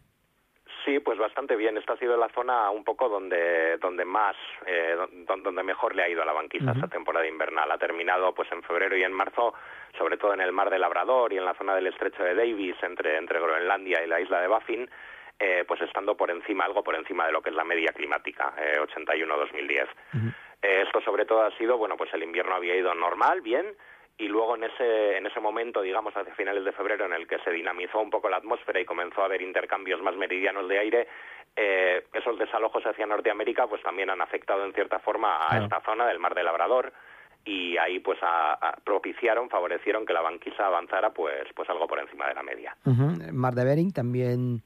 Pues 1.10 1.18
bastante 1.18 1.56
bien. 1.56 1.75
Esta 1.75 1.94
ha 1.94 1.98
sido 1.98 2.16
la 2.18 2.30
zona 2.30 2.70
un 2.70 2.84
poco 2.84 3.10
donde 3.10 3.78
donde 3.78 4.06
más, 4.06 4.36
eh, 4.68 4.96
don- 5.25 5.42
donde 5.42 5.63
mejor 5.63 5.96
le 5.96 6.04
ha 6.04 6.08
ido 6.08 6.22
a 6.22 6.25
la 6.25 6.34
banquisa 6.34 6.66
Ujú. 6.66 6.74
esta 6.75 6.88
temporada 6.88 7.25
invernal. 7.25 7.72
Ha 7.72 7.80
terminado 7.80 8.32
pues 8.36 8.48
en 8.51 8.62
febrero 8.62 8.96
y 8.96 9.01
en 9.01 9.12
marzo, 9.12 9.56
sobre 9.98 10.18
todo 10.18 10.36
en 10.36 10.42
el 10.42 10.51
mar 10.51 10.70
de 10.70 10.78
Labrador 10.78 11.34
y 11.34 11.38
en 11.39 11.46
la 11.46 11.56
zona 11.56 11.74
del 11.74 11.88
estrecho 11.88 12.22
de 12.24 12.36
Davis, 12.36 12.75
entre, 12.84 13.18
entre 13.18 13.39
Groenlandia 13.39 14.04
y 14.04 14.08
la 14.08 14.22
isla 14.22 14.39
de 14.39 14.48
Baffin, 14.50 14.88
eh, 15.39 15.66
pues 15.68 15.82
estando 15.82 16.16
por 16.16 16.30
encima, 16.30 16.66
algo 16.66 16.84
por 16.84 16.94
encima 16.94 17.25
de 17.25 17.32
lo 17.32 17.42
que 17.42 17.50
es 17.50 17.56
la 17.56 17.63
media 17.63 17.92
climática, 17.92 18.54
eh, 18.60 18.78
81-2010. 18.80 19.88
Ujú. 20.13 20.28
Eh, 20.62 20.84
esto 20.86 21.01
sobre 21.01 21.25
todo 21.25 21.42
ha 21.42 21.58
sido, 21.58 21.75
bueno, 21.80 21.98
pues 21.98 22.13
el 22.13 22.22
invierno 22.22 22.54
había 22.54 22.75
ido 22.75 22.94
normal, 22.94 23.42
bien, 23.42 23.66
y 24.20 24.28
luego 24.28 24.56
en 24.56 24.66
ese, 24.66 25.18
en 25.18 25.26
ese 25.26 25.40
momento, 25.40 25.82
digamos, 25.82 26.16
hacia 26.16 26.36
finales 26.36 26.66
de 26.66 26.74
febrero, 26.74 27.06
en 27.06 27.14
el 27.14 27.26
que 27.26 27.40
se 27.40 27.52
dinamizó 27.52 28.02
un 28.02 28.10
poco 28.10 28.30
la 28.30 28.38
atmósfera 28.38 28.80
y 28.80 28.86
comenzó 28.86 29.22
a 29.22 29.26
haber 29.26 29.42
intercambios 29.42 30.02
más 30.02 30.16
meridianos 30.18 30.68
de 30.68 30.78
aire, 30.78 31.08
eh, 31.56 32.04
esos 32.14 32.38
desalojos 32.38 32.84
hacia 32.86 33.06
Norteamérica 33.06 33.68
pues 33.68 33.82
también 33.82 34.10
han 34.10 34.22
afectado 34.22 34.66
en 34.66 34.74
cierta 34.74 35.00
forma 35.00 35.48
a 35.50 35.64
esta 35.64 35.82
zona 35.82 36.06
del 36.06 36.20
Mar 36.20 36.36
de 36.36 36.44
Labrador 36.44 36.92
y 37.46 37.78
ahí 37.78 38.00
pues 38.00 38.20
propiciaron, 38.84 39.50
favorecieron 39.50 40.06
que 40.06 40.14
la 40.14 40.22
banquisa 40.22 40.68
avanzara 40.68 41.12
pues 41.12 41.48
pues 41.56 41.70
algo 41.70 41.88
por 41.88 42.00
encima 42.00 42.28
de 42.28 42.36
la 42.36 42.44
media. 42.44 42.76
Mar 43.32 43.54
de 43.54 43.64
Bering 43.64 43.94
también 43.94 44.62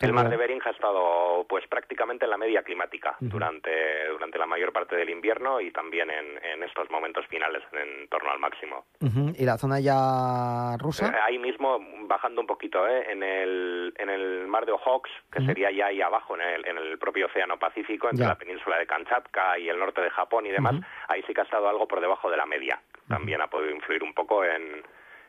el 0.00 0.12
mar 0.12 0.28
de 0.28 0.36
Bering 0.36 0.60
ha 0.64 0.70
estado 0.70 1.44
pues 1.48 1.66
prácticamente 1.66 2.24
en 2.24 2.30
la 2.30 2.36
media 2.36 2.62
climática 2.62 3.16
durante, 3.20 4.06
durante 4.08 4.38
la 4.38 4.46
mayor 4.46 4.72
parte 4.72 4.96
del 4.96 5.10
invierno 5.10 5.60
y 5.60 5.70
también 5.70 6.10
en, 6.10 6.44
en 6.44 6.62
estos 6.62 6.90
momentos 6.90 7.26
finales 7.26 7.62
en 7.72 8.08
torno 8.08 8.30
al 8.30 8.38
máximo. 8.38 8.84
¿Y 9.00 9.44
la 9.44 9.58
zona 9.58 9.80
ya 9.80 10.76
rusa? 10.78 11.08
Eh, 11.08 11.20
ahí 11.24 11.38
mismo, 11.38 11.78
bajando 12.06 12.40
un 12.40 12.46
poquito, 12.46 12.86
¿eh? 12.86 13.06
en, 13.10 13.22
el, 13.22 13.94
en 13.98 14.10
el 14.10 14.46
mar 14.46 14.66
de 14.66 14.72
Ojox, 14.72 15.10
que 15.30 15.44
sería 15.44 15.70
ya 15.70 15.86
ahí 15.86 16.00
abajo 16.00 16.34
en 16.34 16.42
el, 16.42 16.66
en 16.66 16.78
el 16.78 16.98
propio 16.98 17.26
Océano 17.26 17.58
Pacífico, 17.58 18.08
entre 18.10 18.26
la 18.26 18.36
península 18.36 18.78
de 18.78 18.86
Kamchatka 18.86 19.58
y 19.58 19.68
el 19.68 19.78
norte 19.78 20.00
de 20.00 20.10
Japón 20.10 20.46
y 20.46 20.50
demás, 20.50 20.76
ahí 21.08 21.22
sí 21.26 21.34
que 21.34 21.40
ha 21.40 21.44
estado 21.44 21.68
algo 21.68 21.88
por 21.88 22.00
debajo 22.00 22.30
de 22.30 22.36
la 22.36 22.46
media. 22.46 22.80
También 23.08 23.40
ha 23.40 23.48
podido 23.48 23.70
influir 23.70 24.02
un 24.02 24.14
poco 24.14 24.44
en 24.44 24.82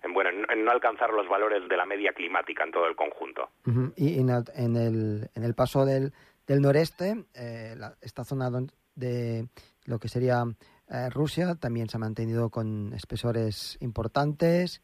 en, 0.04 0.14
bueno, 0.14 0.30
en, 0.30 0.66
no 0.66 0.72
alcanzar 0.72 1.12
los 1.12 1.28
valores 1.28 1.68
de 1.68 1.78
la 1.78 1.86
media 1.86 2.14
climática 2.14 2.64
en 2.64 2.72
todo 2.72 2.88
el 2.88 2.96
conjunto. 2.96 3.50
Y 3.96 4.20
en 4.20 4.30
el, 4.30 4.44
en 4.56 4.76
el, 4.76 5.30
en 5.36 5.44
el 5.44 5.54
paso 5.56 5.86
del, 5.86 6.14
del 6.48 6.62
noreste, 6.62 7.26
eh, 7.34 7.76
esta 8.02 8.24
zona 8.24 8.50
de 8.96 9.48
lo 9.86 10.00
que 10.00 10.08
sería 10.08 10.44
eh, 10.90 11.10
Rusia 11.10 11.56
también 11.60 11.88
se 11.90 11.98
ha 11.98 12.00
mantenido 12.00 12.50
con 12.50 12.94
espesores 12.94 13.78
importantes. 13.82 14.82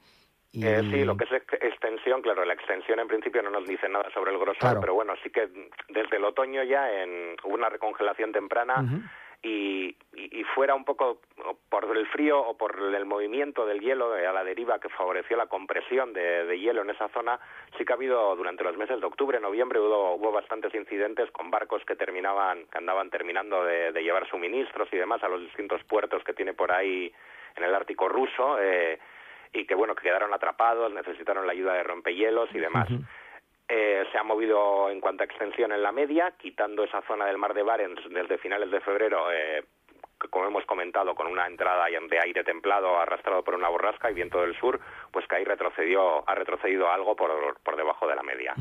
Y... 0.52 0.66
Eh, 0.66 0.82
sí, 0.82 1.06
lo 1.06 1.16
que 1.16 1.26
es 1.26 1.32
extensión, 1.62 2.22
claro, 2.22 2.44
la 2.44 2.54
extensión 2.54 3.00
en 3.00 3.08
principio 3.08 3.44
no 3.44 3.52
nos 3.52 3.68
dice 3.68 3.88
nada 3.88 4.10
sobre 4.14 4.32
el 4.32 4.40
grosor, 4.40 4.80
pero 4.80 4.96
bueno, 4.96 5.14
sí 5.24 5.30
que 5.30 5.48
desde 5.90 6.18
el 6.18 6.24
otoño 6.24 6.64
ya 6.64 6.90
en, 6.92 7.36
hubo 7.44 7.54
una 7.54 7.70
recongelación 7.70 8.32
temprana 8.32 8.84
y, 9.41 9.96
y, 10.15 10.43
fuera 10.55 10.75
un 10.75 10.84
poco 10.84 11.22
por 11.69 11.96
el 11.96 12.08
frío 12.08 12.39
o 12.39 12.58
por 12.58 12.77
el 12.77 13.05
movimiento 13.05 13.65
del 13.65 13.79
hielo 13.79 14.13
a 14.13 14.34
la 14.34 14.43
deriva 14.43 14.79
que 14.79 14.89
favoreció 14.89 15.38
la 15.38 15.48
compresión 15.48 16.12
de, 16.12 16.60
hielo 16.60 16.81
en 16.81 16.89
esa 16.89 17.08
zona, 17.10 17.39
sí 17.77 17.86
que 17.86 17.93
ha 17.93 17.96
habido 17.96 18.36
durante 18.36 18.63
los 18.63 18.75
meses 18.75 19.00
de 19.00 19.05
octubre, 19.05 19.39
noviembre, 19.39 19.79
hubo, 19.79 20.15
hubo 20.15 20.31
bastantes 20.31 20.74
incidentes 20.75 21.31
con 21.31 21.50
barcos 21.51 21.84
que 21.86 21.96
terminaban, 21.96 22.65
que 22.65 22.77
andaban 22.77 23.10
terminando 23.10 23.63
de, 23.63 23.93
llevar 24.03 24.27
suministros 24.29 24.89
y 24.91 24.98
demás 24.98 25.24
a 25.24 25.29
los 25.29 25.41
distintos 25.41 25.84
puertos 25.86 26.24
que 26.24 26.34
tiene 26.34 26.53
por 26.53 26.74
ahí 26.74 27.13
en 27.55 27.63
el 27.63 27.74
Ártico 27.74 28.10
ruso. 28.10 28.58
Eh, 28.60 29.00
y 29.51 29.65
que 29.65 29.74
bueno 29.74 29.96
que 29.96 30.03
quedaron 30.03 30.31
atrapados, 30.31 30.93
necesitaron 30.93 31.48
la 31.48 31.53
ayuda 31.53 31.74
de 31.74 31.81
rompehielos 31.81 32.53
y 32.53 32.60
demás. 32.60 32.88
Eh, 33.72 34.04
se 34.12 34.18
ha 34.18 34.24
movido 34.24 34.90
en 34.90 35.00
cuanto 35.00 35.22
a 35.22 35.28
extensión 35.28 35.72
en 35.72 35.84
la 35.84 35.92
media, 35.92 36.34
quitando 36.40 36.84
esa 36.84 37.04
zona 37.04 37.28
del 37.28 37.38
mar 37.38 37.54
de 37.54 37.62
Barents 37.62 38.02
desde 38.10 38.40
finales 38.40 38.72
de 38.72 38.82
febrero, 38.82 39.32
eh, 39.32 39.64
como 40.30 40.48
hemos 40.48 40.66
comentado, 40.66 41.16
con 41.16 41.28
una 41.28 41.48
entrada 41.48 41.86
de 41.86 42.20
aire 42.20 42.44
templado 42.44 43.00
arrastrado 43.00 43.44
por 43.44 43.56
una 43.56 43.70
borrasca 43.70 44.12
y 44.12 44.14
viento 44.14 44.42
del 44.42 44.56
sur, 44.60 44.80
pues 45.12 45.26
que 45.28 45.38
ahí 45.38 45.44
retrocedió, 45.44 46.28
ha 46.28 46.36
retrocedido 46.36 46.92
algo 46.92 47.16
por, 47.16 47.60
por 47.64 47.76
debajo 47.76 48.08
de 48.08 48.16
la 48.16 48.24
media. 48.24 48.54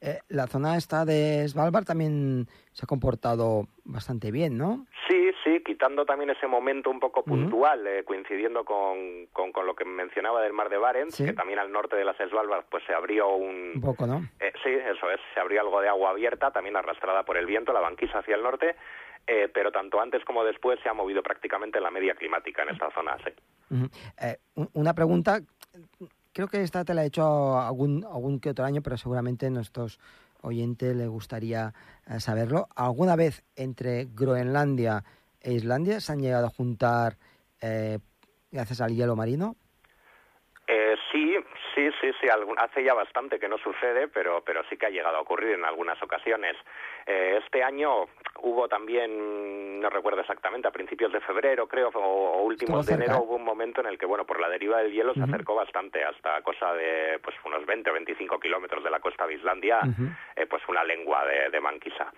Eh, 0.00 0.18
la 0.28 0.46
zona 0.46 0.76
esta 0.76 1.04
de 1.04 1.46
Svalbard 1.48 1.84
también 1.84 2.46
se 2.72 2.84
ha 2.84 2.86
comportado 2.86 3.68
bastante 3.84 4.30
bien, 4.30 4.58
¿no? 4.58 4.86
Sí, 5.08 5.30
sí, 5.44 5.62
quitando 5.64 6.04
también 6.04 6.30
ese 6.30 6.46
momento 6.46 6.90
un 6.90 7.00
poco 7.00 7.22
puntual, 7.22 7.86
eh, 7.86 8.04
coincidiendo 8.04 8.64
con, 8.64 9.26
con, 9.32 9.52
lo 9.64 9.74
que 9.74 9.84
mencionaba 9.84 10.42
del 10.42 10.52
mar 10.52 10.68
de 10.68 10.76
Barents, 10.76 11.16
que 11.16 11.32
también 11.32 11.58
al 11.58 11.72
norte 11.72 11.96
de 11.96 12.04
las 12.04 12.16
Svalbard 12.16 12.64
pues 12.68 12.82
se 12.84 12.92
abrió 12.92 13.34
un... 13.34 13.72
Un 13.76 13.80
poco, 13.80 14.06
¿no? 14.06 14.28
Eh, 14.40 14.52
sí, 14.62 14.70
eso 14.70 15.10
es, 15.10 15.20
se 15.32 15.40
abrió 15.40 15.60
algo 15.60 15.80
de 15.80 15.88
agua 15.88 16.10
abierta, 16.10 16.50
también 16.50 16.76
arrastrada 16.76 17.22
por 17.22 17.36
el 17.36 17.46
viento, 17.46 17.72
la 17.72 17.80
banquisa 17.80 18.18
hacia 18.18 18.34
el 18.34 18.42
norte, 18.42 18.76
eh, 19.26 19.50
pero 19.52 19.72
tanto 19.72 20.00
antes 20.00 20.24
como 20.24 20.44
después 20.44 20.78
se 20.82 20.88
ha 20.88 20.94
movido 20.94 21.22
prácticamente 21.22 21.78
en 21.78 21.84
la 21.84 21.90
media 21.90 22.14
climática 22.14 22.62
en 22.62 22.70
esta 22.70 22.90
zona. 22.92 23.16
Sí. 23.24 23.32
Eh, 24.20 24.38
una 24.74 24.94
pregunta, 24.94 25.40
creo 26.32 26.46
que 26.46 26.62
esta 26.62 26.84
te 26.84 26.94
la 26.94 27.02
he 27.02 27.06
hecho 27.06 27.58
algún, 27.58 28.04
algún 28.04 28.38
que 28.38 28.50
otro 28.50 28.64
año, 28.64 28.82
pero 28.82 28.96
seguramente 28.96 29.46
a 29.46 29.50
nuestros 29.50 29.98
oyentes 30.42 30.94
les 30.94 31.08
gustaría 31.08 31.74
eh, 32.06 32.20
saberlo. 32.20 32.68
¿Alguna 32.76 33.16
vez 33.16 33.42
entre 33.56 34.04
Groenlandia 34.04 35.02
e 35.40 35.52
Islandia 35.52 36.00
se 36.00 36.12
han 36.12 36.20
llegado 36.20 36.46
a 36.46 36.50
juntar 36.50 37.16
gracias 38.52 38.80
al 38.80 38.94
hielo 38.94 39.16
marino? 39.16 39.56
Sí, 41.76 41.90
sí, 42.00 42.10
sí, 42.20 42.26
hace 42.56 42.82
ya 42.82 42.94
bastante 42.94 43.38
que 43.38 43.48
no 43.48 43.58
sucede, 43.58 44.08
pero, 44.08 44.42
pero 44.44 44.62
sí 44.68 44.76
que 44.76 44.86
ha 44.86 44.90
llegado 44.90 45.18
a 45.18 45.20
ocurrir 45.20 45.50
en 45.50 45.64
algunas 45.64 46.02
ocasiones. 46.02 46.56
Eh, 47.06 47.38
este 47.44 47.62
año 47.62 48.06
hubo 48.40 48.66
también, 48.66 49.80
no 49.80 49.90
recuerdo 49.90 50.22
exactamente, 50.22 50.66
a 50.66 50.72
principios 50.72 51.12
de 51.12 51.20
febrero, 51.20 51.68
creo, 51.68 51.90
o, 51.94 52.42
últimos 52.42 52.86
de 52.86 52.94
enero, 52.94 53.22
hubo 53.22 53.36
un 53.36 53.44
momento 53.44 53.82
en 53.82 53.88
el 53.88 53.98
que, 53.98 54.06
bueno, 54.06 54.24
por 54.24 54.40
la 54.40 54.48
deriva 54.48 54.78
del 54.78 54.92
hielo 54.92 55.12
se 55.12 55.22
acercó 55.22 55.54
bastante, 55.54 56.02
hasta 56.02 56.40
cosa 56.42 56.72
de, 56.72 57.18
pues, 57.22 57.36
unos 57.44 57.66
20 57.66 57.90
o 57.90 57.92
25 57.92 58.40
kilómetros 58.40 58.82
de 58.82 58.90
la 58.90 59.00
costa 59.00 59.26
de 59.26 59.34
Islandia, 59.34 59.80
eh, 60.34 60.46
pues 60.46 60.62
una 60.68 60.82
lengua 60.82 61.24
de, 61.26 61.50
de 61.50 61.60
Manquisa. 61.60 62.10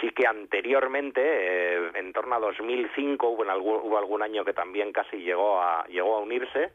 Sí 0.00 0.10
que 0.12 0.26
anteriormente, 0.26 1.20
eh, 1.22 1.90
en 1.94 2.12
torno 2.12 2.36
a 2.36 2.40
2005, 2.40 3.28
hubo, 3.28 3.42
algún, 3.50 3.80
hubo 3.82 3.98
algún 3.98 4.22
año 4.22 4.44
que 4.44 4.54
también 4.54 4.92
casi 4.92 5.18
llegó 5.18 5.60
a, 5.60 5.84
llegó 5.86 6.16
a 6.16 6.20
unirse, 6.20 6.72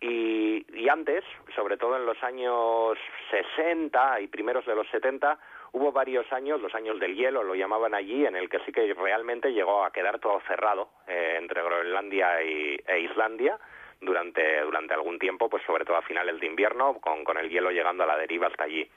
y, 0.00 0.64
y, 0.72 0.88
antes, 0.88 1.22
sobre 1.54 1.76
todo 1.76 1.96
en 1.96 2.06
los 2.06 2.22
años 2.22 2.96
60 3.30 4.20
y 4.20 4.28
primeros 4.28 4.64
de 4.64 4.74
los 4.74 4.88
70, 4.88 5.38
hubo 5.72 5.92
varios 5.92 6.30
años, 6.32 6.60
los 6.60 6.74
años 6.74 6.98
del 6.98 7.14
hielo 7.14 7.42
lo 7.42 7.54
llamaban 7.54 7.94
allí, 7.94 8.24
en 8.24 8.34
el 8.34 8.48
que 8.48 8.60
sí 8.60 8.72
que 8.72 8.94
realmente 8.94 9.52
llegó 9.52 9.84
a 9.84 9.92
quedar 9.92 10.18
todo 10.18 10.40
cerrado 10.46 10.90
eh, 11.06 11.36
entre 11.38 11.62
Groenlandia 11.62 12.42
y, 12.42 12.80
e 12.86 13.00
Islandia 13.00 13.58
durante, 14.00 14.62
durante 14.62 14.94
algún 14.94 15.18
tiempo, 15.18 15.50
pues 15.50 15.62
sobre 15.64 15.84
todo 15.84 15.98
a 15.98 16.02
finales 16.02 16.40
de 16.40 16.46
invierno, 16.46 16.98
con, 17.00 17.22
con 17.22 17.36
el 17.36 17.50
hielo 17.50 17.70
llegando 17.70 18.04
a 18.04 18.06
la 18.06 18.16
deriva 18.16 18.46
hasta 18.46 18.64
allí. 18.64 18.88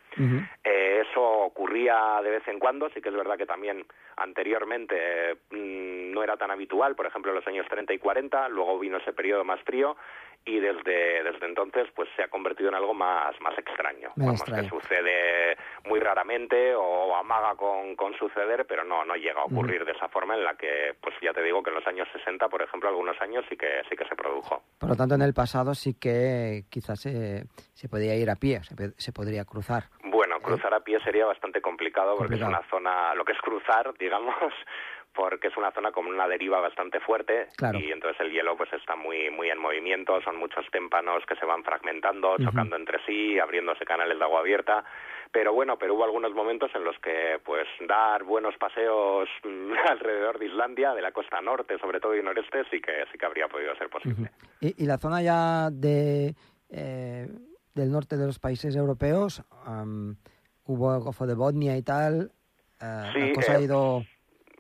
eh, 0.63 1.03
eso 1.09 1.21
ocurría 1.21 2.21
de 2.23 2.29
vez 2.29 2.47
en 2.47 2.59
cuando, 2.59 2.89
sí 2.89 3.01
que 3.01 3.09
es 3.09 3.15
verdad 3.15 3.37
que 3.37 3.45
también 3.45 3.85
anteriormente 4.15 5.35
mm, 5.51 6.11
no 6.11 6.23
era 6.23 6.37
tan 6.37 6.51
habitual, 6.51 6.95
por 6.95 7.05
ejemplo 7.07 7.31
en 7.31 7.35
los 7.35 7.47
años 7.47 7.67
30 7.67 7.93
y 7.93 7.99
40, 7.99 8.47
luego 8.49 8.79
vino 8.79 8.97
ese 8.97 9.11
periodo 9.11 9.43
más 9.43 9.59
frío 9.63 9.97
y 10.45 10.59
desde, 10.59 11.23
desde 11.23 11.45
entonces 11.45 11.87
pues 11.95 12.09
se 12.15 12.23
ha 12.23 12.27
convertido 12.27 12.69
en 12.69 12.75
algo 12.75 12.93
más, 12.93 13.39
más 13.41 13.57
extraño. 13.57 14.11
Vamos, 14.15 14.43
que 14.43 14.67
sucede 14.67 15.57
muy 15.85 15.99
raramente 15.99 16.75
o 16.75 17.15
amaga 17.15 17.55
con, 17.55 17.95
con 17.95 18.13
suceder, 18.15 18.65
pero 18.65 18.83
no, 18.83 19.05
no 19.05 19.15
llega 19.15 19.41
a 19.41 19.45
ocurrir 19.45 19.85
de 19.85 19.93
esa 19.93 20.09
forma 20.09 20.35
en 20.35 20.43
la 20.43 20.55
que, 20.55 20.95
pues 21.01 21.15
ya 21.21 21.33
te 21.33 21.41
digo 21.41 21.63
que 21.63 21.69
en 21.69 21.75
los 21.75 21.87
años 21.87 22.07
60, 22.11 22.49
por 22.49 22.61
ejemplo, 22.61 22.89
algunos 22.89 23.19
años 23.21 23.45
sí 23.49 23.55
que, 23.55 23.81
sí 23.89 23.95
que 23.95 24.05
se 24.05 24.15
produjo. 24.15 24.61
Por 24.79 24.89
lo 24.89 24.95
tanto, 24.95 25.15
en 25.15 25.21
el 25.21 25.33
pasado 25.33 25.73
sí 25.73 25.93
que 25.99 26.63
quizás 26.69 26.99
se, 26.99 27.45
se 27.73 27.89
podía 27.89 28.15
ir 28.15 28.29
a 28.29 28.35
pie, 28.35 28.61
se, 28.63 28.75
se 28.97 29.13
podría 29.13 29.45
cruzar. 29.45 29.83
Bueno, 30.03 30.39
cruzar 30.41 30.73
a 30.73 30.81
pie 30.81 30.99
sería 31.03 31.25
bastante 31.25 31.61
complicado 31.61 32.15
porque 32.17 32.35
es 32.35 32.41
una 32.41 32.61
zona, 32.69 33.15
lo 33.15 33.23
que 33.25 33.31
es 33.31 33.39
cruzar, 33.39 33.93
digamos, 33.99 34.53
porque 35.13 35.47
es 35.47 35.57
una 35.57 35.71
zona 35.71 35.91
con 35.91 36.07
una 36.07 36.27
deriva 36.27 36.59
bastante 36.59 36.99
fuerte 36.99 37.47
y 37.73 37.91
entonces 37.91 38.19
el 38.21 38.31
hielo 38.31 38.57
pues 38.57 38.71
está 38.73 38.95
muy 38.95 39.29
muy 39.29 39.49
en 39.49 39.59
movimiento, 39.59 40.21
son 40.21 40.37
muchos 40.37 40.65
témpanos 40.71 41.23
que 41.27 41.35
se 41.35 41.45
van 41.45 41.63
fragmentando, 41.63 42.37
chocando 42.37 42.75
entre 42.75 43.03
sí, 43.05 43.39
abriéndose 43.39 43.85
canales 43.85 44.17
de 44.17 44.23
agua 44.23 44.39
abierta, 44.39 44.83
pero 45.31 45.53
bueno, 45.53 45.77
pero 45.77 45.95
hubo 45.95 46.03
algunos 46.03 46.33
momentos 46.33 46.71
en 46.75 46.83
los 46.83 46.97
que 46.99 47.39
pues 47.43 47.67
dar 47.87 48.23
buenos 48.23 48.55
paseos 48.57 49.29
alrededor 49.89 50.39
de 50.39 50.45
Islandia, 50.47 50.93
de 50.93 51.01
la 51.01 51.11
costa 51.11 51.41
norte, 51.41 51.77
sobre 51.79 51.99
todo 51.99 52.15
y 52.15 52.23
noreste, 52.23 52.63
sí 52.69 52.81
que 52.81 53.05
sí 53.11 53.17
que 53.17 53.25
habría 53.25 53.47
podido 53.47 53.75
ser 53.75 53.89
posible. 53.89 54.31
¿Y, 54.59 54.85
la 54.85 54.97
zona 54.97 55.21
ya 55.21 55.69
de 55.71 56.35
eh, 56.69 57.27
del 57.73 57.91
norte 57.91 58.17
de 58.17 58.25
los 58.25 58.39
países 58.39 58.75
europeos, 58.75 59.43
hubo 60.65 60.95
el 60.95 61.01
Golfo 61.01 61.25
de 61.25 61.33
Botnia 61.33 61.75
y 61.77 61.81
tal, 61.81 62.31
eh, 62.79 63.09
sí, 63.13 63.19
la 63.19 63.33
cosa 63.33 63.53
ha 63.53 63.59
eh, 63.59 63.63
ido 63.63 64.05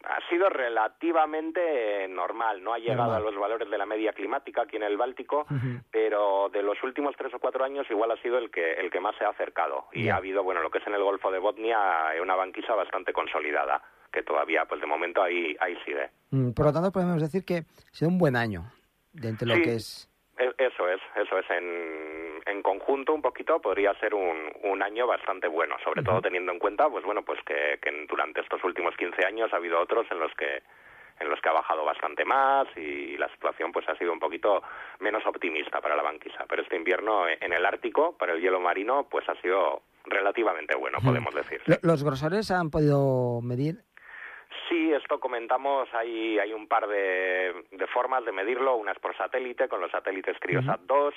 ha 0.03 0.29
sido 0.29 0.49
relativamente 0.49 2.07
normal, 2.09 2.63
no 2.63 2.73
ha 2.73 2.79
llegado 2.79 3.13
a 3.13 3.19
los 3.19 3.35
valores 3.35 3.69
de 3.69 3.77
la 3.77 3.85
media 3.85 4.13
climática 4.13 4.63
aquí 4.63 4.75
en 4.75 4.83
el 4.83 4.97
Báltico, 4.97 5.45
pero 5.91 6.49
de 6.49 6.61
los 6.61 6.81
últimos 6.83 7.15
tres 7.17 7.33
o 7.33 7.39
cuatro 7.39 7.63
años 7.63 7.85
igual 7.89 8.11
ha 8.11 8.21
sido 8.21 8.37
el 8.37 8.51
que 8.51 8.73
el 8.73 8.91
que 8.91 8.99
más 8.99 9.15
se 9.17 9.25
ha 9.25 9.29
acercado. 9.29 9.85
Y 9.93 10.09
ha 10.09 10.17
habido, 10.17 10.43
bueno, 10.43 10.61
lo 10.61 10.69
que 10.69 10.79
es 10.79 10.87
en 10.87 10.93
el 10.93 11.03
Golfo 11.03 11.31
de 11.31 11.39
Botnia, 11.39 11.79
una 12.21 12.35
banquisa 12.35 12.75
bastante 12.75 13.13
consolidada 13.13 13.81
que 14.11 14.23
todavía, 14.23 14.65
pues 14.65 14.79
de 14.79 14.87
momento 14.87 15.23
ahí 15.23 15.55
ahí 15.59 15.75
sigue. 15.85 16.09
Mm, 16.31 16.51
por 16.51 16.67
lo 16.67 16.73
tanto, 16.73 16.91
podemos 16.91 17.21
decir 17.21 17.45
que 17.45 17.57
ha 17.57 17.93
sido 17.93 18.09
un 18.09 18.17
buen 18.17 18.35
año 18.35 18.63
de 19.13 19.35
lo 19.45 19.55
que 19.55 19.75
es 19.75 20.09
e, 20.37 20.53
eso 20.57 20.89
es, 20.89 21.01
eso 21.15 21.37
es. 21.37 21.45
En, 21.49 22.12
en 22.45 22.61
conjunto, 22.61 23.13
un 23.13 23.21
poquito, 23.21 23.59
podría 23.59 23.93
ser 23.99 24.13
un, 24.13 24.51
un 24.63 24.83
año 24.83 25.07
bastante 25.07 25.47
bueno, 25.47 25.75
sobre 25.83 26.03
todo 26.03 26.21
teniendo 26.21 26.51
en 26.51 26.59
cuenta, 26.59 26.89
pues 26.89 27.03
bueno, 27.05 27.23
pues 27.23 27.39
que, 27.45 27.79
que, 27.81 28.05
durante 28.07 28.41
estos 28.41 28.63
últimos 28.63 28.95
15 28.97 29.25
años 29.25 29.53
ha 29.53 29.57
habido 29.57 29.79
otros 29.79 30.05
en 30.11 30.19
los 30.19 30.33
que 30.35 30.61
en 31.19 31.29
los 31.29 31.39
que 31.41 31.49
ha 31.49 31.53
bajado 31.53 31.85
bastante 31.85 32.25
más 32.25 32.67
y 32.75 33.15
la 33.17 33.29
situación 33.29 33.71
pues 33.71 33.87
ha 33.87 33.95
sido 33.95 34.11
un 34.11 34.19
poquito 34.19 34.63
menos 34.99 35.23
optimista 35.27 35.79
para 35.79 35.95
la 35.95 36.01
banquisa. 36.01 36.45
Pero 36.49 36.63
este 36.63 36.75
invierno 36.75 37.27
en 37.27 37.53
el 37.53 37.65
Ártico, 37.65 38.17
para 38.17 38.33
el 38.33 38.41
hielo 38.41 38.59
marino, 38.59 39.07
pues 39.09 39.27
ha 39.29 39.35
sido 39.35 39.83
relativamente 40.05 40.75
bueno, 40.75 40.97
podemos 41.03 41.33
decir. 41.33 41.61
¿Los 41.81 42.03
grosores 42.03 42.49
han 42.51 42.71
podido 42.71 43.41
medir? 43.41 43.83
Sí, 44.69 44.91
esto 44.91 45.19
comentamos, 45.19 45.87
hay, 45.93 46.39
hay 46.39 46.53
un 46.53 46.67
par 46.67 46.87
de, 46.87 47.65
formas 47.93 48.23
de 48.25 48.31
medirlo, 48.31 48.75
una 48.75 48.91
es 48.91 48.99
por 48.99 49.15
satélite, 49.15 49.67
con 49.67 49.81
los 49.81 49.91
satélites 49.91 50.37
Criosat 50.39 50.81
2, 50.81 51.13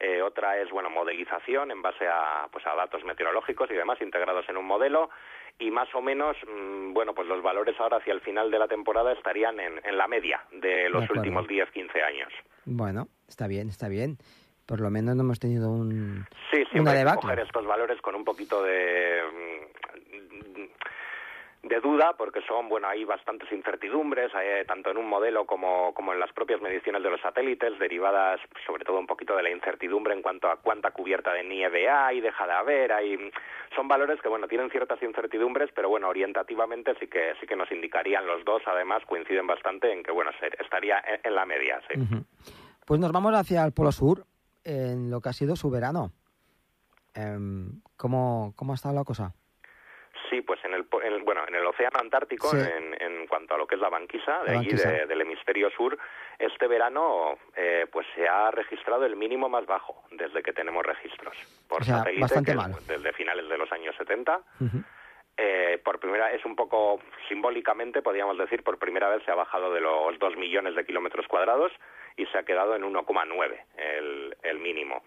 eh, 0.00 0.22
otra 0.22 0.56
es, 0.58 0.70
bueno, 0.70 0.88
modelización 0.88 1.70
en 1.70 1.82
base 1.82 2.08
a, 2.08 2.48
pues, 2.50 2.66
a 2.66 2.74
datos 2.74 3.04
meteorológicos 3.04 3.70
y 3.70 3.74
demás 3.74 4.00
integrados 4.00 4.48
en 4.48 4.56
un 4.56 4.64
modelo, 4.64 5.10
y 5.58 5.70
más 5.70 5.94
o 5.94 6.00
menos, 6.00 6.36
mm, 6.48 6.94
bueno, 6.94 7.14
pues 7.14 7.28
los 7.28 7.42
valores 7.42 7.78
ahora 7.78 7.98
hacia 7.98 8.14
el 8.14 8.22
final 8.22 8.50
de 8.50 8.58
la 8.58 8.66
temporada 8.66 9.12
estarían 9.12 9.60
en, 9.60 9.80
en 9.84 9.98
la 9.98 10.08
media 10.08 10.42
de 10.52 10.88
los 10.88 11.08
últimos 11.10 11.46
10-15 11.46 12.02
años. 12.02 12.32
Bueno, 12.64 13.08
está 13.28 13.46
bien, 13.46 13.68
está 13.68 13.88
bien. 13.88 14.16
Por 14.64 14.80
lo 14.80 14.88
menos 14.88 15.16
no 15.16 15.22
hemos 15.22 15.38
tenido 15.38 15.70
un, 15.70 16.24
sí, 16.50 16.58
hay 16.58 17.04
que 17.04 17.14
coger 17.20 17.40
estos 17.40 17.66
valores 17.66 18.00
con 18.00 18.14
un 18.14 18.24
poquito 18.24 18.62
de 18.62 19.20
mm, 19.22 20.62
de 21.62 21.78
duda 21.80 22.14
porque 22.16 22.40
son, 22.48 22.68
bueno, 22.68 22.88
hay 22.88 23.04
bastantes 23.04 23.50
incertidumbres, 23.52 24.32
eh, 24.34 24.64
tanto 24.66 24.90
en 24.90 24.96
un 24.96 25.06
modelo 25.06 25.44
como, 25.44 25.92
como 25.92 26.12
en 26.12 26.20
las 26.20 26.32
propias 26.32 26.60
mediciones 26.62 27.02
de 27.02 27.10
los 27.10 27.20
satélites, 27.20 27.78
derivadas 27.78 28.40
sobre 28.66 28.84
todo 28.84 28.98
un 28.98 29.06
poquito 29.06 29.36
de 29.36 29.42
la 29.42 29.50
incertidumbre 29.50 30.14
en 30.14 30.22
cuanto 30.22 30.50
a 30.50 30.56
cuánta 30.56 30.90
cubierta 30.92 31.34
de 31.34 31.44
nieve 31.44 31.88
hay, 31.88 32.20
deja 32.20 32.46
de 32.46 32.52
haber, 32.52 32.92
hay, 32.92 33.30
son 33.76 33.88
valores 33.88 34.20
que, 34.22 34.28
bueno, 34.28 34.48
tienen 34.48 34.70
ciertas 34.70 35.02
incertidumbres, 35.02 35.70
pero 35.74 35.90
bueno, 35.90 36.08
orientativamente 36.08 36.94
sí 36.98 37.08
que, 37.08 37.34
sí 37.40 37.46
que 37.46 37.56
nos 37.56 37.70
indicarían 37.70 38.26
los 38.26 38.42
dos, 38.44 38.62
además 38.66 39.02
coinciden 39.06 39.46
bastante 39.46 39.92
en 39.92 40.02
que, 40.02 40.12
bueno, 40.12 40.30
estaría 40.58 41.02
en, 41.22 41.34
la 41.34 41.44
media, 41.44 41.80
sí. 41.88 42.00
Pues 42.86 42.98
nos 42.98 43.12
vamos 43.12 43.34
hacia 43.34 43.64
el 43.64 43.72
Polo 43.72 43.92
Sur, 43.92 44.24
en 44.64 45.10
lo 45.10 45.20
que 45.20 45.28
ha 45.28 45.32
sido 45.32 45.56
su 45.56 45.70
verano. 45.70 46.10
Eh, 47.14 47.38
¿cómo, 47.96 48.54
¿Cómo 48.56 48.72
ha 48.72 48.74
estado 48.76 48.94
la 48.94 49.04
cosa? 49.04 49.34
Sí, 50.30 50.42
pues 50.42 50.64
en 50.64 50.74
el, 50.74 50.84
bueno, 51.24 51.42
en 51.48 51.56
el 51.56 51.66
océano 51.66 51.98
Antártico, 52.00 52.54
en, 52.54 52.94
en, 53.02 53.26
cuanto 53.26 53.54
a 53.54 53.58
lo 53.58 53.66
que 53.66 53.74
es 53.74 53.80
la 53.80 53.88
banquisa, 53.88 54.44
de 54.44 54.56
allí 54.56 54.70
del 54.70 55.20
hemisferio 55.20 55.70
sur, 55.70 55.98
este 56.38 56.68
verano 56.68 57.36
eh, 57.56 57.86
pues 57.90 58.06
se 58.14 58.28
ha 58.28 58.50
registrado 58.52 59.04
el 59.04 59.16
mínimo 59.16 59.48
más 59.48 59.66
bajo 59.66 60.04
desde 60.12 60.42
que 60.42 60.52
tenemos 60.52 60.86
registros. 60.86 61.36
Por 61.68 61.84
satélite, 61.84 62.22
bastante 62.22 62.54
mal. 62.54 62.72
desde 62.86 63.12
finales 63.12 63.48
de 63.48 63.58
los 63.58 63.70
años 63.72 63.96
70. 63.96 64.40
Eh, 65.36 65.80
por 65.84 65.98
primera 65.98 66.30
es 66.32 66.44
un 66.44 66.54
poco 66.54 67.00
simbólicamente 67.28 68.02
podríamos 68.02 68.36
decir 68.36 68.62
por 68.62 68.78
primera 68.78 69.08
vez 69.08 69.22
se 69.24 69.30
ha 69.30 69.34
bajado 69.34 69.72
de 69.72 69.80
los 69.80 70.18
2 70.18 70.36
millones 70.36 70.74
de 70.74 70.84
kilómetros 70.84 71.26
cuadrados 71.28 71.72
y 72.16 72.26
se 72.26 72.38
ha 72.38 72.42
quedado 72.42 72.74
en 72.76 72.82
1,9 72.82 73.60
el, 73.76 74.36
el 74.42 74.58
mínimo, 74.58 75.02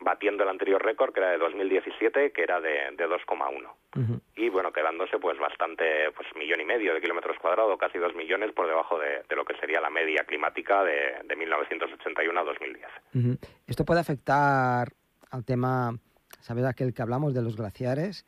batiendo 0.00 0.42
el 0.42 0.48
anterior 0.48 0.82
récord 0.82 1.12
que 1.12 1.20
era 1.20 1.30
de 1.30 1.38
2017 1.38 2.32
que 2.32 2.42
era 2.42 2.60
de, 2.60 2.90
de 2.96 3.08
2,1 3.08 4.20
y 4.36 4.48
bueno 4.50 4.72
quedándose 4.72 5.18
pues 5.18 5.38
bastante 5.38 6.10
pues 6.14 6.28
millón 6.36 6.60
y 6.60 6.64
medio 6.64 6.92
de 6.92 7.00
kilómetros 7.00 7.38
cuadrados, 7.38 7.78
casi 7.78 7.98
2 7.98 8.14
millones 8.14 8.52
por 8.52 8.66
debajo 8.66 8.98
de, 8.98 9.22
de, 9.28 9.36
lo 9.36 9.44
que 9.44 9.56
sería 9.56 9.80
la 9.80 9.90
media 9.90 10.24
climática 10.24 10.84
de, 10.84 11.16
de 11.24 11.36
1981 11.36 12.38
a 12.38 12.44
2010. 12.44 13.38
Esto 13.66 13.84
puede 13.84 14.00
afectar 14.00 14.88
al 15.30 15.44
tema, 15.44 15.98
¿sabes 16.40 16.64
aquel 16.64 16.92
que 16.92 17.02
hablamos 17.02 17.32
de 17.34 17.42
los 17.42 17.56
glaciares? 17.56 18.26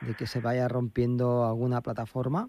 de 0.00 0.14
que 0.14 0.26
se 0.26 0.40
vaya 0.40 0.68
rompiendo 0.68 1.44
alguna 1.44 1.80
plataforma? 1.80 2.48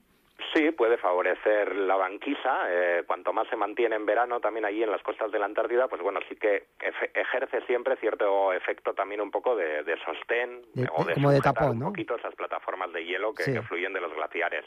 Sí, 0.62 0.72
puede 0.72 0.98
favorecer 0.98 1.76
la 1.76 1.96
banquisa. 1.96 2.68
Eh, 2.70 3.04
cuanto 3.08 3.34
más 3.34 3.48
se 3.48 3.56
mantiene 3.56 3.96
en 3.96 4.06
verano 4.06 4.40
también 4.40 4.64
allí 4.64 4.84
en 4.84 4.92
las 4.92 5.02
costas 5.02 5.32
de 5.32 5.40
la 5.40 5.46
Antártida, 5.46 5.88
pues 5.88 6.04
bueno, 6.04 6.20
sí 6.30 6.36
que 6.36 6.68
ejerce 7.16 7.62
siempre 7.62 7.96
cierto 7.96 8.54
efecto 8.54 8.94
también 8.94 9.22
un 9.22 9.32
poco 9.32 9.56
de, 9.56 9.84
sostén 10.06 10.62
o 10.96 11.04
de, 11.04 11.14
como 11.16 11.32
de 11.32 11.42
tapón, 11.42 11.80
¿no? 11.80 11.88
un 11.88 11.94
poquito 11.94 12.16
esas 12.16 12.36
plataformas 12.36 12.94
de 12.94 13.04
hielo 13.04 13.34
que 13.34 13.60
fluyen 13.64 13.92
de 13.94 14.02
los 14.02 14.14
glaciares 14.14 14.66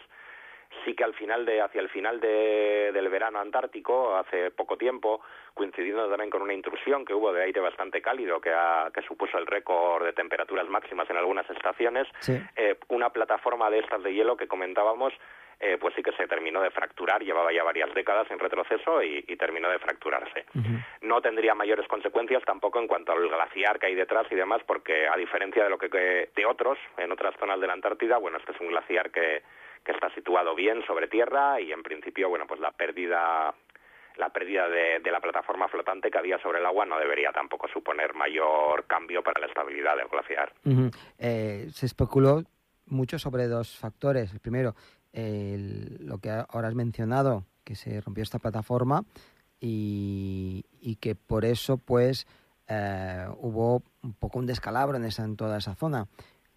sí 0.84 0.94
que 0.94 1.04
al 1.04 1.14
final 1.14 1.44
de 1.46 1.60
hacia 1.60 1.80
el 1.80 1.88
final 1.88 2.18
de, 2.18 2.90
del 2.92 3.08
verano 3.08 3.38
antártico 3.38 4.16
hace 4.16 4.50
poco 4.50 4.76
tiempo 4.76 5.20
coincidiendo 5.52 6.08
también 6.08 6.30
con 6.30 6.42
una 6.42 6.54
intrusión 6.54 7.04
que 7.04 7.14
hubo 7.14 7.32
de 7.32 7.44
aire 7.44 7.60
bastante 7.60 8.02
cálido 8.02 8.40
que, 8.40 8.50
ha, 8.52 8.90
que 8.92 9.02
supuso 9.02 9.38
el 9.38 9.46
récord 9.46 10.04
de 10.04 10.12
temperaturas 10.12 10.68
máximas 10.68 11.08
en 11.10 11.16
algunas 11.16 11.48
estaciones 11.48 12.08
eh, 12.56 12.76
una 12.88 13.10
plataforma 13.10 13.70
de 13.70 13.78
estas 13.78 14.02
de 14.02 14.12
hielo 14.12 14.36
que 14.36 14.48
comentábamos 14.48 15.12
eh, 15.60 15.78
pues 15.80 15.94
sí 15.94 16.02
que 16.02 16.12
se 16.12 16.26
terminó 16.26 16.60
de 16.60 16.70
fracturar, 16.70 17.22
llevaba 17.22 17.52
ya 17.52 17.62
varias 17.62 17.92
décadas 17.94 18.30
en 18.30 18.38
retroceso 18.38 19.02
y, 19.02 19.22
terminó 19.36 19.68
de 19.68 19.78
fracturarse. 19.78 20.46
No 21.02 21.20
tendría 21.20 21.54
mayores 21.54 21.86
consecuencias 21.88 22.42
tampoco 22.44 22.78
en 22.78 22.86
cuanto 22.86 23.12
al 23.12 23.28
glaciar 23.28 23.78
que 23.78 23.86
hay 23.86 23.94
detrás 23.94 24.26
y 24.30 24.34
demás, 24.34 24.62
porque 24.66 25.06
a 25.06 25.16
diferencia 25.16 25.64
de 25.64 25.70
lo 25.70 25.76
que 25.76 25.88
de 25.88 26.46
otros 26.46 26.78
en 26.96 27.12
otras 27.12 27.34
zonas 27.38 27.60
de 27.60 27.66
la 27.66 27.74
Antártida, 27.74 28.16
bueno, 28.18 28.38
este 28.38 28.52
es 28.52 28.60
un 28.60 28.68
glaciar 28.68 29.10
que, 29.10 29.42
que 29.84 29.92
está 29.92 30.08
situado 30.14 30.54
bien 30.54 30.84
sobre 30.86 31.08
tierra 31.08 31.60
y 31.60 31.72
en 31.72 31.82
principio, 31.82 32.28
bueno, 32.28 32.46
pues 32.46 32.60
la 32.60 32.72
pérdida 32.72 33.54
la 34.16 34.30
pérdida 34.30 34.68
de, 34.68 35.10
la 35.10 35.20
plataforma 35.20 35.68
flotante 35.68 36.10
que 36.10 36.18
había 36.18 36.38
sobre 36.38 36.60
el 36.60 36.66
agua 36.66 36.86
no 36.86 36.98
debería 36.98 37.32
tampoco 37.32 37.66
suponer 37.68 38.14
mayor 38.14 38.86
cambio 38.86 39.22
para 39.22 39.40
la 39.40 39.48
estabilidad 39.48 39.96
del 39.96 40.06
glaciar. 40.06 40.52
Eh, 41.18 41.66
se 41.72 41.86
especuló 41.86 42.44
mucho 42.86 43.18
sobre 43.18 43.48
dos 43.48 43.76
factores. 43.76 44.32
El 44.32 44.38
primero, 44.38 44.74
lo 45.14 46.18
que 46.18 46.30
ahora 46.30 46.68
has 46.68 46.74
mencionado, 46.74 47.44
que 47.64 47.74
se 47.74 48.00
rompió 48.00 48.22
esta 48.22 48.38
plataforma 48.38 49.04
y, 49.60 50.64
que 51.00 51.14
por 51.14 51.44
eso 51.44 51.78
pues 51.78 52.26
eh, 52.68 53.26
hubo 53.38 53.82
un 54.02 54.14
poco 54.14 54.38
un 54.38 54.46
descalabro 54.46 54.96
en, 54.96 55.04
esa, 55.04 55.24
en 55.24 55.36
toda 55.36 55.58
esa 55.58 55.74
zona. 55.74 56.06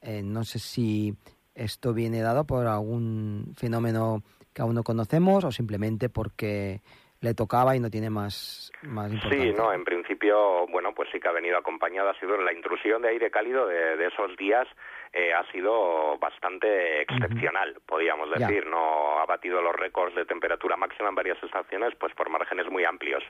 Eh, 0.02 0.22
no 0.24 0.44
sé 0.44 0.60
si 0.60 1.16
esto 1.56 1.94
viene 1.94 2.22
dado 2.22 2.46
por 2.46 2.68
algún 2.68 3.54
fenómeno 3.58 4.24
que 4.54 4.62
aún 4.62 4.76
no 4.76 4.84
conocemos 4.84 5.44
o 5.44 5.52
simplemente 5.52 6.10
porque 6.10 6.82
le 7.20 7.34
tocaba 7.34 7.76
y 7.76 7.80
no 7.80 7.90
tiene 7.90 8.10
más, 8.10 8.72
más 8.84 9.12
importancia. 9.12 9.52
Sí, 9.52 9.58
no, 9.58 9.74
en 9.74 9.84
principio, 9.84 10.68
bueno, 10.68 10.94
pues 10.94 11.10
sí 11.12 11.20
que 11.20 11.28
ha 11.28 11.32
venido 11.32 11.58
acompañada, 11.58 12.12
ha 12.12 12.20
sido 12.20 12.38
la 12.38 12.54
intrusión 12.54 13.02
de 13.02 13.10
aire 13.10 13.32
cálido 13.32 13.68
de, 13.68 14.06
esos 14.06 14.36
días 14.38 14.68
eh, 15.18 15.34
ha 15.34 15.44
sido 15.52 16.18
bastante 16.20 17.02
excepcional, 17.02 17.76
podríamos 17.86 18.30
decir, 18.30 18.68
no 18.68 19.20
ha 19.20 19.26
batido 19.26 19.62
los 19.62 19.76
récords 19.76 20.14
de 20.14 20.26
temperatura 20.26 20.78
máxima 20.78 21.10
en 21.10 21.16
varias 21.16 21.42
estaciones, 21.42 21.96
pues 21.96 22.14
por 22.14 22.30
márgenes 22.30 22.70
muy 22.70 22.86
amplios. 22.86 23.24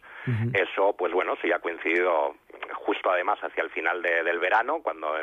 Eso, 0.53 0.93
pues 0.97 1.13
bueno, 1.13 1.35
sí 1.41 1.49
ha 1.51 1.59
coincidido 1.59 2.35
justo 2.73 3.09
además 3.09 3.39
hacia 3.41 3.63
el 3.63 3.69
final 3.69 4.01
del 4.01 4.39
verano, 4.39 4.81
cuando 4.81 5.15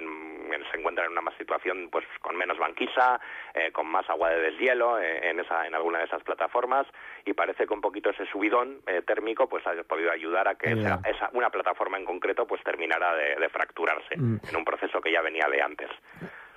se 0.71 0.79
encuentran 0.79 1.11
en 1.11 1.19
una 1.19 1.37
situación 1.37 1.89
pues 1.91 2.05
con 2.21 2.37
menos 2.37 2.59
banquisa, 2.59 3.21
eh, 3.55 3.73
con 3.73 3.87
más 3.87 4.09
agua 4.09 4.31
de 4.31 4.41
deshielo 4.51 4.99
eh, 4.99 5.31
en, 5.31 5.41
esa, 5.41 5.67
en 5.67 5.75
alguna 5.75 5.99
de 5.99 6.05
esas 6.05 6.23
plataformas 6.23 6.87
y 7.25 7.33
parece 7.33 7.67
que 7.67 7.75
un 7.75 7.81
poquito 7.81 8.11
ese 8.11 8.27
subidón 8.27 8.81
eh, 8.87 9.03
térmico 9.03 9.49
pues 9.49 9.67
ha 9.67 9.75
podido 9.85 10.11
ayudar 10.11 10.49
a 10.49 10.55
que 10.55 10.73
esa, 10.73 11.31
una 11.33 11.51
plataforma 11.51 11.99
en 11.99 12.05
concreto 12.05 12.47
pues 12.47 12.63
terminara 12.63 13.15
de, 13.15 13.49
fracturarse 13.49 14.17
mm. 14.17 14.41
en 14.49 14.57
un 14.57 14.65
proceso 14.65 15.01
que 15.01 15.13
ya 15.13 15.23
venía 15.23 15.47
de 15.49 15.63
antes. 15.63 15.91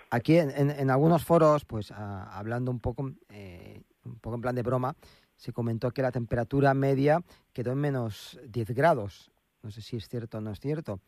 Aquí 0.09 0.37
en, 0.37 0.51
en, 0.51 0.89
algunos 0.89 1.25
foros, 1.25 1.65
pues 1.65 1.91
hablando 1.91 2.71
un 2.71 2.79
poco, 2.79 3.03
un 3.03 4.19
poco 4.21 4.35
en 4.35 4.41
plan 4.41 4.55
de 4.55 4.63
broma, 4.63 4.95
se 5.35 5.51
comentó 5.51 5.91
que 5.91 6.01
la 6.01 6.11
temperatura 6.11 6.73
media 6.73 7.21
quedó 7.53 7.73
en 7.73 7.79
menos 7.79 8.39
10 8.45 8.71
grados 8.71 9.31
no 9.67 9.71
sé 9.71 9.81
si 9.81 9.97
es 9.97 10.07
cierto 10.07 10.37
o 10.37 10.41
no 10.41 10.51
es 10.51 10.59
cierto. 10.61 10.99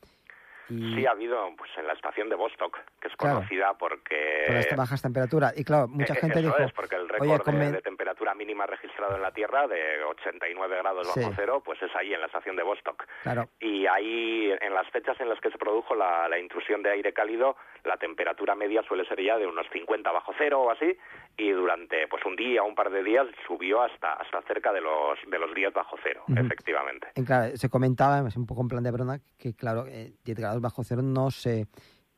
Sí, 0.68 1.06
ha 1.06 1.12
habido 1.12 1.38
pues 1.58 1.72
en 1.78 1.88
la 1.88 1.94
estación 1.94 2.30
de 2.30 2.36
Bostock, 2.36 2.78
que 3.02 3.08
es 3.08 3.16
conocida 3.16 3.74
porque... 3.80 4.44
Por 4.46 4.56
estas 4.58 4.78
bajas 4.78 5.02
temperaturas. 5.02 5.58
Y 5.58 5.64
claro, 5.64 5.88
mucha 5.88 6.14
e-, 6.14 6.18
gente 6.18 6.42
dijo... 6.42 6.56
es, 6.58 6.72
porque 6.74 6.96
el 6.96 7.10
récord 7.10 7.44
de, 7.56 7.82
temperatura 7.82 8.36
mínima 8.36 8.68
registrado 9.00 9.16
en 9.16 9.22
la 9.22 9.32
Tierra 9.32 9.68
de 9.68 10.04
89 10.04 10.78
grados 10.78 11.08
bajo 11.08 11.32
cero, 11.36 11.62
pues 11.64 11.82
es 11.82 11.96
ahí, 11.96 12.14
en 12.14 12.20
la 12.20 12.28
estación 12.28 12.56
de. 12.56 12.64
Claro. 13.24 13.50
Y 13.60 13.88
ahí, 13.88 14.52
en 14.62 14.74
las 14.74 14.88
fechas 14.92 15.20
en 15.20 15.30
las 15.30 15.40
que 15.40 15.50
se 15.50 15.58
produjo 15.58 15.96
la, 15.96 16.28
la 16.30 16.40
intrusión 16.40 16.84
de 16.84 16.92
aire 16.92 17.14
cálido, 17.14 17.56
la 17.84 17.98
temperatura 17.98 18.56
media 18.56 18.84
suele 18.84 19.06
ser 19.06 19.22
ya 19.22 19.38
de 19.38 19.48
unos 19.48 19.66
50 19.72 20.12
bajo 20.12 20.34
cero 20.38 20.62
o 20.62 20.72
así, 20.72 20.98
y 21.38 21.50
durante 21.52 22.08
pues 22.08 22.24
un 22.26 22.36
día 22.36 22.64
o 22.64 22.68
un 22.68 22.76
par 22.76 22.90
de 22.90 23.04
días 23.04 23.28
subió 23.48 23.82
hasta 23.82 24.14
hasta 24.14 24.42
cerca 24.44 24.72
de 24.72 24.82
los 24.82 25.18
de 25.28 25.40
los 25.40 25.54
días 25.56 25.74
bajo 25.74 25.98
cero, 26.04 26.24
efectivamente. 26.36 27.08
claro, 27.26 27.56
se 27.58 27.70
comentaba, 27.70 28.22
un 28.22 28.46
poco 28.46 28.62
en 28.62 28.68
plan 28.68 28.84
de 28.84 28.92
broma, 28.92 29.20
que 29.38 29.54
claro, 29.56 29.86
10 29.86 29.96
eh, 29.96 30.34
grados 30.38 30.62
bajo 30.62 30.84
cero 30.84 31.02
no 31.02 31.32
se 31.32 31.66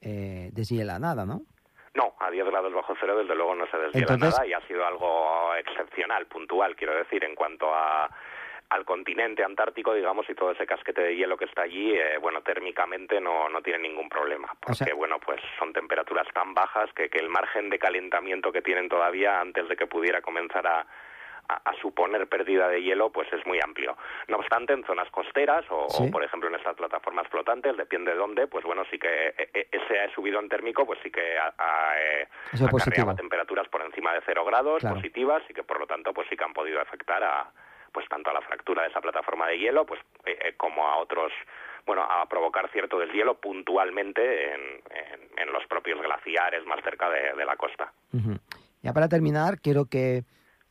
eh, 0.01 0.49
deshiela 0.53 0.99
nada, 0.99 1.25
¿no? 1.25 1.43
No, 2.31 2.37
a 2.37 2.43
10 2.43 2.45
grados 2.45 2.73
bajo 2.73 2.95
cero 2.99 3.17
desde 3.17 3.35
luego 3.35 3.55
no 3.55 3.67
se 3.67 3.77
deshiela 3.77 4.17
nada 4.17 4.45
y 4.45 4.53
ha 4.53 4.61
sido 4.67 4.85
algo 4.85 5.53
excepcional, 5.55 6.25
puntual, 6.27 6.75
quiero 6.75 6.95
decir, 6.95 7.23
en 7.23 7.35
cuanto 7.35 7.73
a 7.73 8.09
al 8.69 8.85
continente 8.85 9.43
antártico, 9.43 9.93
digamos, 9.93 10.29
y 10.29 10.33
todo 10.33 10.51
ese 10.51 10.65
casquete 10.65 11.01
de 11.01 11.15
hielo 11.17 11.35
que 11.35 11.43
está 11.43 11.63
allí, 11.63 11.93
eh, 11.93 12.17
bueno, 12.21 12.41
térmicamente 12.41 13.19
no, 13.19 13.49
no 13.49 13.61
tiene 13.61 13.79
ningún 13.79 14.07
problema, 14.07 14.47
porque, 14.61 14.93
bueno, 14.93 15.19
pues 15.19 15.41
son 15.59 15.73
temperaturas 15.73 16.25
tan 16.33 16.53
bajas 16.53 16.89
que, 16.93 17.09
que 17.09 17.19
el 17.19 17.27
margen 17.27 17.69
de 17.69 17.77
calentamiento 17.77 18.49
que 18.49 18.61
tienen 18.61 18.87
todavía 18.87 19.41
antes 19.41 19.67
de 19.67 19.75
que 19.75 19.87
pudiera 19.87 20.21
comenzar 20.21 20.65
a, 20.65 20.87
a, 21.55 21.73
suponer 21.81 22.27
pérdida 22.27 22.67
de 22.67 22.81
hielo, 22.81 23.11
pues 23.11 23.31
es 23.33 23.45
muy 23.45 23.59
amplio. 23.59 23.97
No 24.27 24.37
obstante, 24.37 24.73
en 24.73 24.83
zonas 24.85 25.09
costeras 25.09 25.65
o, 25.69 25.87
por 26.11 26.23
ejemplo 26.23 26.49
en 26.49 26.55
estas 26.55 26.75
plataformas 26.75 27.27
flotantes, 27.27 27.75
depende 27.75 28.11
de 28.11 28.17
dónde, 28.17 28.47
pues 28.47 28.63
bueno, 28.65 28.83
sí 28.91 28.99
que 28.99 29.33
e, 29.37 29.49
e, 29.53 29.67
ese 29.71 30.13
subidón 30.13 30.49
térmico, 30.49 30.85
pues 30.85 30.99
sí 31.01 31.09
que 31.09 31.37
ha, 31.37 31.93
eh, 31.99 32.27
temperaturas 33.15 33.67
por 33.69 33.81
encima 33.81 34.13
de 34.13 34.21
cero 34.25 34.45
grados 34.45 34.83
positivas 34.83 35.41
y 35.49 35.53
que 35.53 35.63
por 35.63 35.79
lo 35.79 35.87
tanto, 35.87 36.13
pues 36.13 36.27
sí 36.29 36.37
que 36.37 36.43
han 36.43 36.53
podido 36.53 36.79
afectar 36.79 37.23
a 37.23 37.49
pues 37.91 38.07
tanto 38.07 38.29
a 38.29 38.33
la 38.33 38.41
fractura 38.41 38.83
de 38.83 38.89
esa 38.89 39.01
plataforma 39.01 39.47
de 39.47 39.59
hielo, 39.59 39.85
pues 39.85 39.99
eh, 40.25 40.37
eh, 40.41 40.53
como 40.55 40.87
a 40.87 40.97
otros 40.97 41.31
bueno, 41.85 42.03
a 42.03 42.25
provocar 42.29 42.69
cierto 42.71 42.99
deshielo 42.99 43.39
puntualmente 43.39 44.53
en, 44.53 44.81
los 45.51 45.65
propios 45.67 45.99
glaciares 46.01 46.65
más 46.65 46.81
cerca 46.81 47.09
de, 47.09 47.43
la 47.43 47.57
costa. 47.57 47.91
Ya 48.81 48.93
para 48.93 49.09
terminar, 49.09 49.59
quiero 49.59 49.85
que 49.85 50.23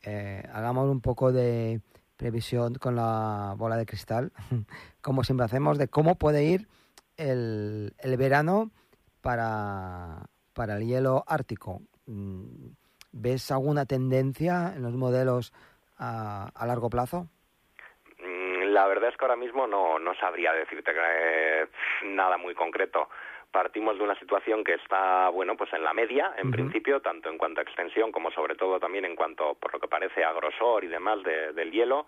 eh, 0.05 0.43
hagamos 0.53 0.89
un 0.89 1.01
poco 1.01 1.33
de 1.33 1.81
previsión 2.17 2.75
con 2.75 2.97
la 2.97 3.55
bola 3.57 3.77
de 3.77 3.87
cristal, 3.87 4.33
como 5.01 5.25
siempre 5.25 5.45
hacemos, 5.45 5.79
de 5.79 5.89
cómo 5.89 6.17
puede 6.17 6.45
ir 6.45 6.69
el, 7.17 7.95
el 7.99 8.17
verano 8.17 8.71
para, 9.23 10.27
para 10.55 10.77
el 10.77 10.87
hielo 10.87 11.25
ártico. 11.27 11.81
Mm, 12.07 12.73
¿Ves 13.13 13.51
alguna 13.51 13.87
tendencia 13.87 14.73
en 14.75 14.83
los 14.83 14.95
modelos 14.95 15.53
a, 15.99 16.51
a 16.55 16.67
largo 16.67 16.91
plazo? 16.91 17.27
Mm, 18.19 18.73
la 18.73 18.87
verdad 18.87 19.11
es 19.11 19.17
que 19.17 19.25
ahora 19.25 19.37
mismo 19.37 19.67
no, 19.67 19.99
no 19.99 20.15
sabría 20.15 20.53
decirte 20.53 20.93
eh, 20.95 21.67
nada 22.05 22.37
muy 22.37 22.55
concreto 22.55 23.09
partimos 23.51 23.99
de 23.99 24.05
una 24.05 24.19
situación 24.19 24.65
que 24.65 24.75
está, 24.75 25.29
bueno, 25.31 25.57
pues 25.57 25.73
en 25.73 25.83
la 25.83 25.93
media, 25.93 26.35
en 26.37 26.51
principio, 26.51 27.01
tanto 27.01 27.29
en 27.29 27.39
cuanto 27.39 27.61
a 27.61 27.63
extensión 27.65 28.13
como 28.13 28.31
sobre 28.31 28.55
todo 28.55 28.79
también 28.79 29.05
en 29.05 29.17
cuanto, 29.17 29.55
por 29.55 29.73
lo 29.73 29.81
que 29.81 29.89
parece, 29.89 30.25
a 30.25 30.33
grosor 30.33 30.85
y 30.85 30.89
demás 30.89 31.23
del 31.23 31.71
hielo. 31.71 32.07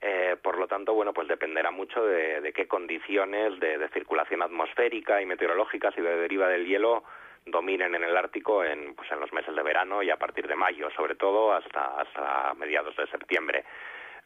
Eh, 0.00 0.36
por 0.42 0.58
lo 0.58 0.68
tanto, 0.68 0.92
bueno, 0.92 1.14
pues 1.14 1.26
dependerá 1.26 1.70
mucho 1.70 2.04
de, 2.04 2.52
qué 2.54 2.68
condiciones 2.68 3.58
de, 3.58 3.88
circulación 3.94 4.42
atmosférica 4.42 5.22
y 5.22 5.26
meteorológicas 5.26 5.96
y 5.96 6.02
de 6.02 6.16
deriva 6.16 6.48
del 6.48 6.66
hielo 6.66 7.04
dominen 7.46 7.94
en 7.94 8.02
el 8.02 8.16
Ártico 8.16 8.64
en, 8.64 8.94
pues 8.94 9.10
en 9.12 9.20
los 9.20 9.32
meses 9.32 9.54
de 9.54 9.62
verano 9.62 10.02
y 10.02 10.10
a 10.10 10.16
partir 10.16 10.48
de 10.48 10.56
mayo, 10.56 10.90
sobre 10.90 11.14
todo 11.14 11.52
hasta, 11.52 12.00
hasta 12.00 12.54
mediados 12.54 12.94
de 12.96 13.06
septiembre. 13.06 13.64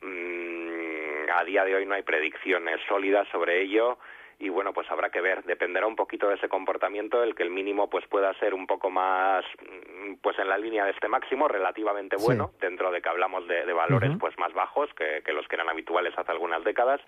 Mm, 0.00 1.30
a 1.30 1.44
día 1.44 1.64
de 1.64 1.76
hoy 1.76 1.86
no 1.86 1.94
hay 1.94 2.02
predicciones 2.02 2.80
sólidas 2.88 3.28
sobre 3.28 3.60
ello 3.60 3.98
y 4.40 4.48
bueno, 4.48 4.72
pues 4.72 4.90
habrá 4.90 5.10
que 5.10 5.20
ver, 5.20 5.44
dependerá 5.44 5.86
un 5.86 5.96
poquito 5.96 6.28
de 6.28 6.36
ese 6.36 6.48
comportamiento, 6.48 7.22
el 7.22 7.34
que 7.34 7.42
el 7.42 7.50
mínimo 7.50 7.90
pues 7.90 8.06
pueda 8.06 8.32
ser 8.40 8.54
un 8.54 8.66
poco 8.66 8.90
más 8.90 9.44
mm, 9.60 10.14
pues 10.22 10.38
en 10.38 10.48
la 10.48 10.56
línea 10.56 10.86
de 10.86 10.92
este 10.92 11.08
máximo, 11.08 11.46
relativamente 11.46 12.16
bueno, 12.16 12.50
dentro 12.58 12.90
de 12.90 13.02
que 13.02 13.08
hablamos 13.10 13.46
de, 13.46 13.70
valores 13.70 14.10
pues 14.18 14.36
más 14.38 14.52
bajos 14.54 14.88
que, 14.94 15.22
que 15.24 15.32
los 15.32 15.46
que 15.46 15.56
eran 15.56 15.68
habituales 15.68 16.18
hace 16.18 16.32
algunas 16.32 16.64
décadas, 16.64 17.00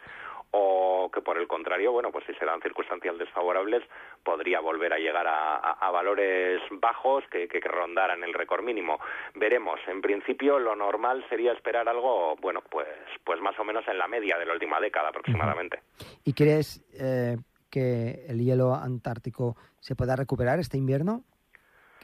o 0.52 1.10
que 1.12 1.22
por 1.22 1.38
el 1.38 1.48
contrario, 1.48 1.92
bueno, 1.92 2.12
pues 2.12 2.24
si 2.26 2.34
se 2.34 2.44
dan 2.44 2.60
circunstancias 2.60 3.18
desfavorables, 3.18 3.82
podría 4.22 4.60
volver 4.60 4.92
a 4.92 4.98
llegar 4.98 5.26
a, 5.26 5.90
valores 5.90 6.60
bajos 6.70 7.24
que, 7.30 7.48
que, 7.48 7.60
rondaran 7.60 8.22
el 8.24 8.32
récord 8.32 8.62
mínimo. 8.62 8.98
Veremos. 9.34 9.78
En 9.86 10.00
principio, 10.00 10.58
lo 10.58 10.74
normal 10.74 11.24
sería 11.28 11.52
esperar 11.52 11.88
algo, 11.88 12.36
bueno, 12.36 12.62
pues, 12.70 12.88
pues 13.24 13.40
más 13.40 13.58
o 13.58 13.64
menos 13.64 13.86
en 13.88 13.98
la 13.98 14.08
media 14.08 14.38
de 14.38 14.46
la 14.46 14.54
última 14.54 14.80
década 14.80 15.08
aproximadamente. 15.08 15.80
¿Y 16.24 16.32
crees 16.32 16.82
eh, 16.98 17.36
que 17.70 18.26
el 18.28 18.38
hielo 18.38 18.74
antártico 18.74 19.56
se 19.80 19.94
pueda 19.94 20.16
recuperar 20.16 20.58
este 20.58 20.78
invierno? 20.78 21.24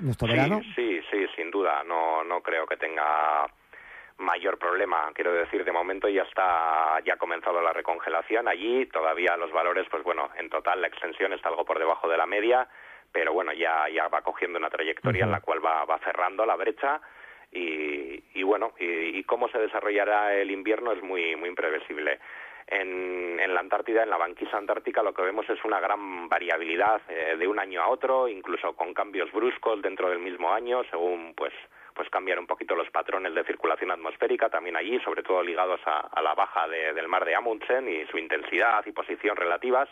¿Nuestro 0.01 0.29
verano? 0.29 0.61
Sí, 0.75 1.01
sí, 1.11 1.27
sin 1.35 1.51
duda. 1.51 1.83
No, 1.85 2.25
no 2.25 2.41
creo 2.43 2.67
que 2.67 2.77
tenga 2.77 3.47
mayor 4.19 4.59
problema. 4.59 5.11
Quiero 5.15 5.33
decir, 5.33 5.65
de 5.65 5.73
momento 5.73 6.09
ya 6.09 6.23
está, 6.23 7.01
ya 7.05 7.15
ha 7.15 7.19
comenzado 7.19 7.63
la 7.63 7.73
recongelación 7.73 8.49
allí. 8.49 8.87
Todavía 8.87 9.37
los 9.37 9.53
valores, 9.53 9.87
pues 9.91 10.03
bueno, 10.03 10.31
en 10.37 10.51
total 10.51 10.81
la 10.81 10.89
extensión 10.89 11.33
está 11.33 11.49
algo 11.49 11.65
por 11.65 11.79
debajo 11.79 12.09
de 12.09 12.17
la 12.17 12.27
media, 12.27 12.69
pero 13.13 13.33
bueno, 13.33 13.53
ya, 13.53 13.89
ya 13.89 14.09
va 14.09 14.23
cogiendo 14.23 14.59
una 14.59 14.71
trayectoria 14.71 15.25
en 15.25 15.31
la 15.31 15.41
cual 15.41 15.65
va, 15.65 15.85
va 15.85 15.99
cerrando 16.01 16.45
la 16.45 16.57
brecha. 16.57 17.01
Y, 17.51 18.23
y 18.35 18.43
bueno, 18.43 18.75
y, 18.79 19.23
cómo 19.25 19.49
se 19.49 19.59
desarrollará 19.59 20.35
el 20.35 20.51
invierno 20.51 20.93
es 20.93 21.03
muy, 21.03 21.35
muy 21.37 21.49
imprevisible. 21.49 22.19
En, 22.67 23.41
en, 23.41 23.55
la 23.55 23.61
Antártida, 23.61 24.03
en 24.03 24.11
la 24.11 24.19
banquisa 24.19 24.59
antártica, 24.59 25.03
lo 25.03 25.15
que 25.15 25.23
vemos 25.23 25.49
es 25.49 25.65
una 25.65 25.81
gran 25.81 26.29
variabilidad 26.29 27.01
eh, 27.09 27.37
de 27.39 27.49
un 27.49 27.59
año 27.59 27.81
a 27.81 27.89
otro, 27.89 28.29
incluso 28.29 28.75
con 28.77 28.93
cambios 28.93 29.33
bruscos 29.33 29.81
dentro 29.81 30.11
del 30.11 30.19
mismo 30.19 30.53
año, 30.53 30.83
según 30.91 31.33
pues 31.35 31.55
pues 31.99 32.11
cambiar 32.11 32.39
un 32.39 32.47
poquito 32.47 32.77
los 32.77 32.89
patrones 32.91 33.35
de 33.35 33.43
circulación 33.43 33.91
atmosférica 33.91 34.49
también 34.49 34.77
allí, 34.77 35.01
sobre 35.01 35.25
todo 35.25 35.43
ligados 35.43 35.81
a, 35.85 36.23
la 36.23 36.33
baja 36.33 36.69
del 36.69 37.09
mar 37.09 37.25
de 37.25 37.35
Amundsen 37.35 37.89
y 37.89 38.07
su 38.07 38.19
intensidad 38.19 38.87
y 38.87 38.93
posición 38.93 39.35
relativas. 39.35 39.89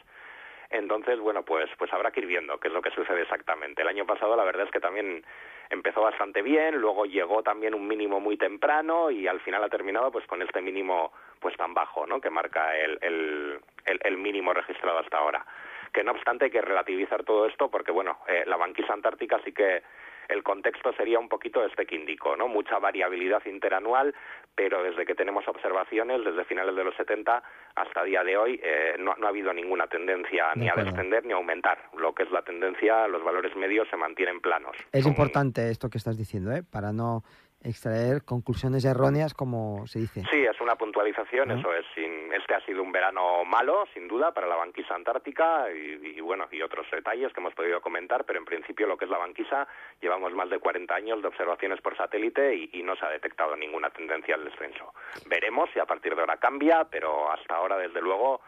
Entonces, 0.70 1.18
bueno, 1.18 1.42
pues, 1.44 1.68
pues 1.76 1.92
habrá 1.92 2.12
que 2.12 2.20
ir 2.20 2.26
viendo 2.26 2.58
qué 2.60 2.68
es 2.68 2.74
lo 2.74 2.80
que 2.80 2.92
sucede 2.92 3.22
exactamente. 3.22 3.82
El 3.82 3.88
año 3.88 4.06
pasado 4.06 4.36
la 4.36 4.44
verdad 4.44 4.66
es 4.66 4.70
que 4.70 4.78
también 4.78 5.24
empezó 5.68 6.00
bastante 6.00 6.42
bien, 6.42 6.76
luego 6.76 7.06
llegó 7.06 7.42
también 7.42 7.74
un 7.74 7.88
mínimo 7.88 8.20
muy 8.20 8.36
temprano 8.36 9.10
y 9.10 9.26
al 9.26 9.40
final 9.40 9.64
ha 9.64 9.68
terminado 9.68 10.12
pues 10.12 10.24
con 10.28 10.40
este 10.42 10.62
mínimo 10.62 11.12
pues 11.40 11.56
tan 11.56 11.74
bajo, 11.74 12.06
¿no? 12.06 12.20
Que 12.20 12.30
marca 12.30 12.76
el, 12.78 12.98
el, 13.02 13.60
el, 13.84 14.16
mínimo 14.16 14.54
registrado 14.54 15.00
hasta 15.00 15.18
ahora. 15.18 15.44
Que 15.92 16.04
no 16.04 16.12
obstante 16.12 16.44
hay 16.44 16.50
que 16.52 16.60
relativizar 16.60 17.24
todo 17.24 17.46
esto 17.46 17.68
porque, 17.68 17.90
bueno, 17.90 18.20
eh, 18.28 18.44
la 18.46 18.56
banquisa 18.56 18.92
antártica 18.92 19.40
sí 19.44 19.50
que 19.50 19.82
el 20.28 20.42
contexto 20.42 20.92
sería 20.92 21.18
un 21.18 21.28
poquito 21.28 21.64
este 21.64 21.86
que 21.86 21.96
indico, 21.96 22.36
¿no? 22.36 22.48
Mucha 22.48 22.78
variabilidad 22.78 23.44
interanual, 23.46 24.14
pero 24.54 24.82
desde 24.82 25.04
que 25.04 25.14
tenemos 25.14 25.46
observaciones, 25.48 26.24
desde 26.24 26.44
finales 26.44 26.74
de 26.74 26.84
los 26.84 26.94
70 26.96 27.42
hasta 27.74 28.02
día 28.04 28.24
de 28.24 28.36
hoy, 28.36 28.60
eh, 28.62 28.96
no, 28.98 29.12
ha 29.12 29.28
habido 29.28 29.52
ninguna 29.52 29.86
tendencia 29.86 30.46
ni 30.54 30.68
a 30.68 30.74
descender 30.74 31.24
ni 31.24 31.32
a 31.32 31.36
aumentar. 31.36 31.78
Lo 31.96 32.14
que 32.14 32.22
es 32.22 32.30
la 32.30 32.42
tendencia, 32.42 33.06
los 33.08 33.22
valores 33.22 33.54
medios 33.56 33.86
se 33.90 33.96
mantienen 33.96 34.40
planos. 34.40 34.76
Es 34.92 35.06
importante 35.06 35.70
esto 35.70 35.88
que 35.90 35.98
estás 35.98 36.16
diciendo, 36.16 36.52
¿eh? 36.52 36.62
Para 36.62 36.92
no 36.92 37.22
extraer 37.62 38.22
conclusiones 38.24 38.84
erróneas, 38.84 39.34
como 39.34 39.86
se 39.86 40.00
dice. 40.00 40.22
Sí, 40.30 40.44
es 40.44 40.60
una 40.60 40.76
puntualización, 40.76 41.50
eso 41.50 41.72
es. 41.74 41.84
este 41.96 42.54
ha 42.54 42.60
sido 42.64 42.82
un 42.82 42.92
verano 42.92 43.44
malo, 43.44 43.86
sin 43.92 44.08
duda, 44.08 44.32
para 44.32 44.46
la 44.46 44.56
banquisa 44.56 44.94
antártica 44.94 45.66
y, 45.72 46.20
bueno, 46.20 46.48
y 46.50 46.62
otros 46.62 46.86
detalles 46.90 47.32
que 47.32 47.40
hemos 47.40 47.54
podido 47.54 47.80
comentar, 47.80 48.24
pero 48.24 48.38
en 48.38 48.44
principio 48.44 48.86
lo 48.86 48.96
que 48.96 49.04
es 49.04 49.10
la 49.10 49.18
banquisa, 49.18 49.66
llevamos 50.00 50.32
más 50.32 50.50
de 50.50 50.58
40 50.58 50.94
años 50.94 51.22
de 51.22 51.28
observaciones 51.28 51.80
por 51.80 51.96
satélite 51.96 52.54
y, 52.54 52.82
no 52.86 52.94
se 52.94 53.04
ha 53.04 53.10
detectado 53.10 53.56
ninguna 53.56 53.90
tendencia 53.90 54.36
al 54.36 54.44
descenso. 54.44 54.94
Veremos 55.26 55.68
si 55.72 55.80
a 55.80 55.86
partir 55.86 56.14
de 56.14 56.20
ahora 56.20 56.36
cambia, 56.36 56.84
pero 56.88 57.32
hasta 57.32 57.56
ahora, 57.56 57.76
desde 57.78 58.00
luego, 58.00 58.40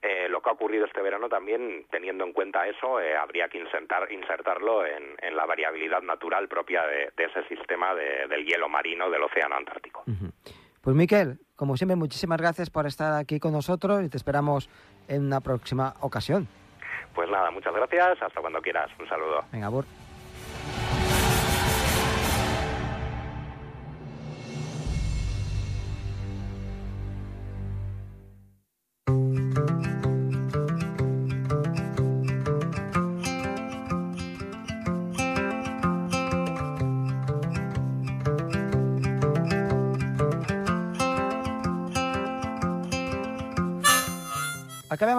eh, 0.00 0.28
lo 0.28 0.40
que 0.40 0.50
ha 0.50 0.52
ocurrido 0.52 0.84
este 0.86 1.02
verano 1.02 1.28
también, 1.28 1.86
teniendo 1.90 2.24
en 2.24 2.32
cuenta 2.32 2.66
eso, 2.66 3.00
eh, 3.00 3.16
habría 3.16 3.48
que 3.48 3.58
insertar, 3.58 4.10
insertarlo 4.12 4.86
en, 4.86 5.16
la 5.34 5.44
variabilidad 5.46 6.02
natural 6.02 6.48
propia 6.48 6.84
de, 6.86 7.12
ese 7.16 7.46
sistema 7.48 7.94
del 7.94 8.44
hielo 8.44 8.68
marino 8.68 9.08
del 9.08 9.22
Océano 9.22 9.56
Antártico. 9.56 10.04
Pues 10.82 10.96
Miquel, 10.96 11.38
como 11.54 11.76
siempre, 11.76 11.96
muchísimas 11.96 12.38
gracias 12.38 12.70
por 12.70 12.86
estar 12.86 13.14
aquí 13.14 13.38
con 13.38 13.52
nosotros 13.52 14.02
y 14.02 14.08
te 14.08 14.16
esperamos 14.16 14.68
en 15.06 15.26
una 15.26 15.40
próxima 15.40 15.94
ocasión. 16.00 16.48
Pues 17.14 17.28
nada, 17.30 17.50
muchas 17.50 17.74
gracias, 17.74 18.22
hasta 18.22 18.40
cuando 18.40 18.60
quieras. 18.60 18.90
Un 18.98 19.08
saludo. 19.08 19.44
Venga, 19.52 19.68
Bur. 19.68 19.84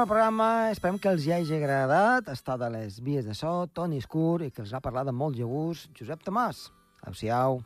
Programa, 0.10 0.72
esperem 0.74 0.98
que 0.98 1.12
els 1.14 1.26
hi 1.28 1.34
hagi 1.36 1.54
agradat 1.60 2.32
estar 2.34 2.56
de 2.58 2.70
les 2.74 2.98
vies 3.06 3.28
de 3.30 3.36
so, 3.38 3.68
Toni 3.78 4.02
Escur, 4.02 4.42
i 4.42 4.50
que 4.50 4.64
els 4.66 4.74
ha 4.74 4.82
parlat 4.82 5.12
amb 5.12 5.22
molt 5.22 5.38
de 5.38 5.46
gust 5.46 5.92
Josep 5.94 6.26
Tomàs. 6.26 6.70
Adéu-siau. 7.04 7.62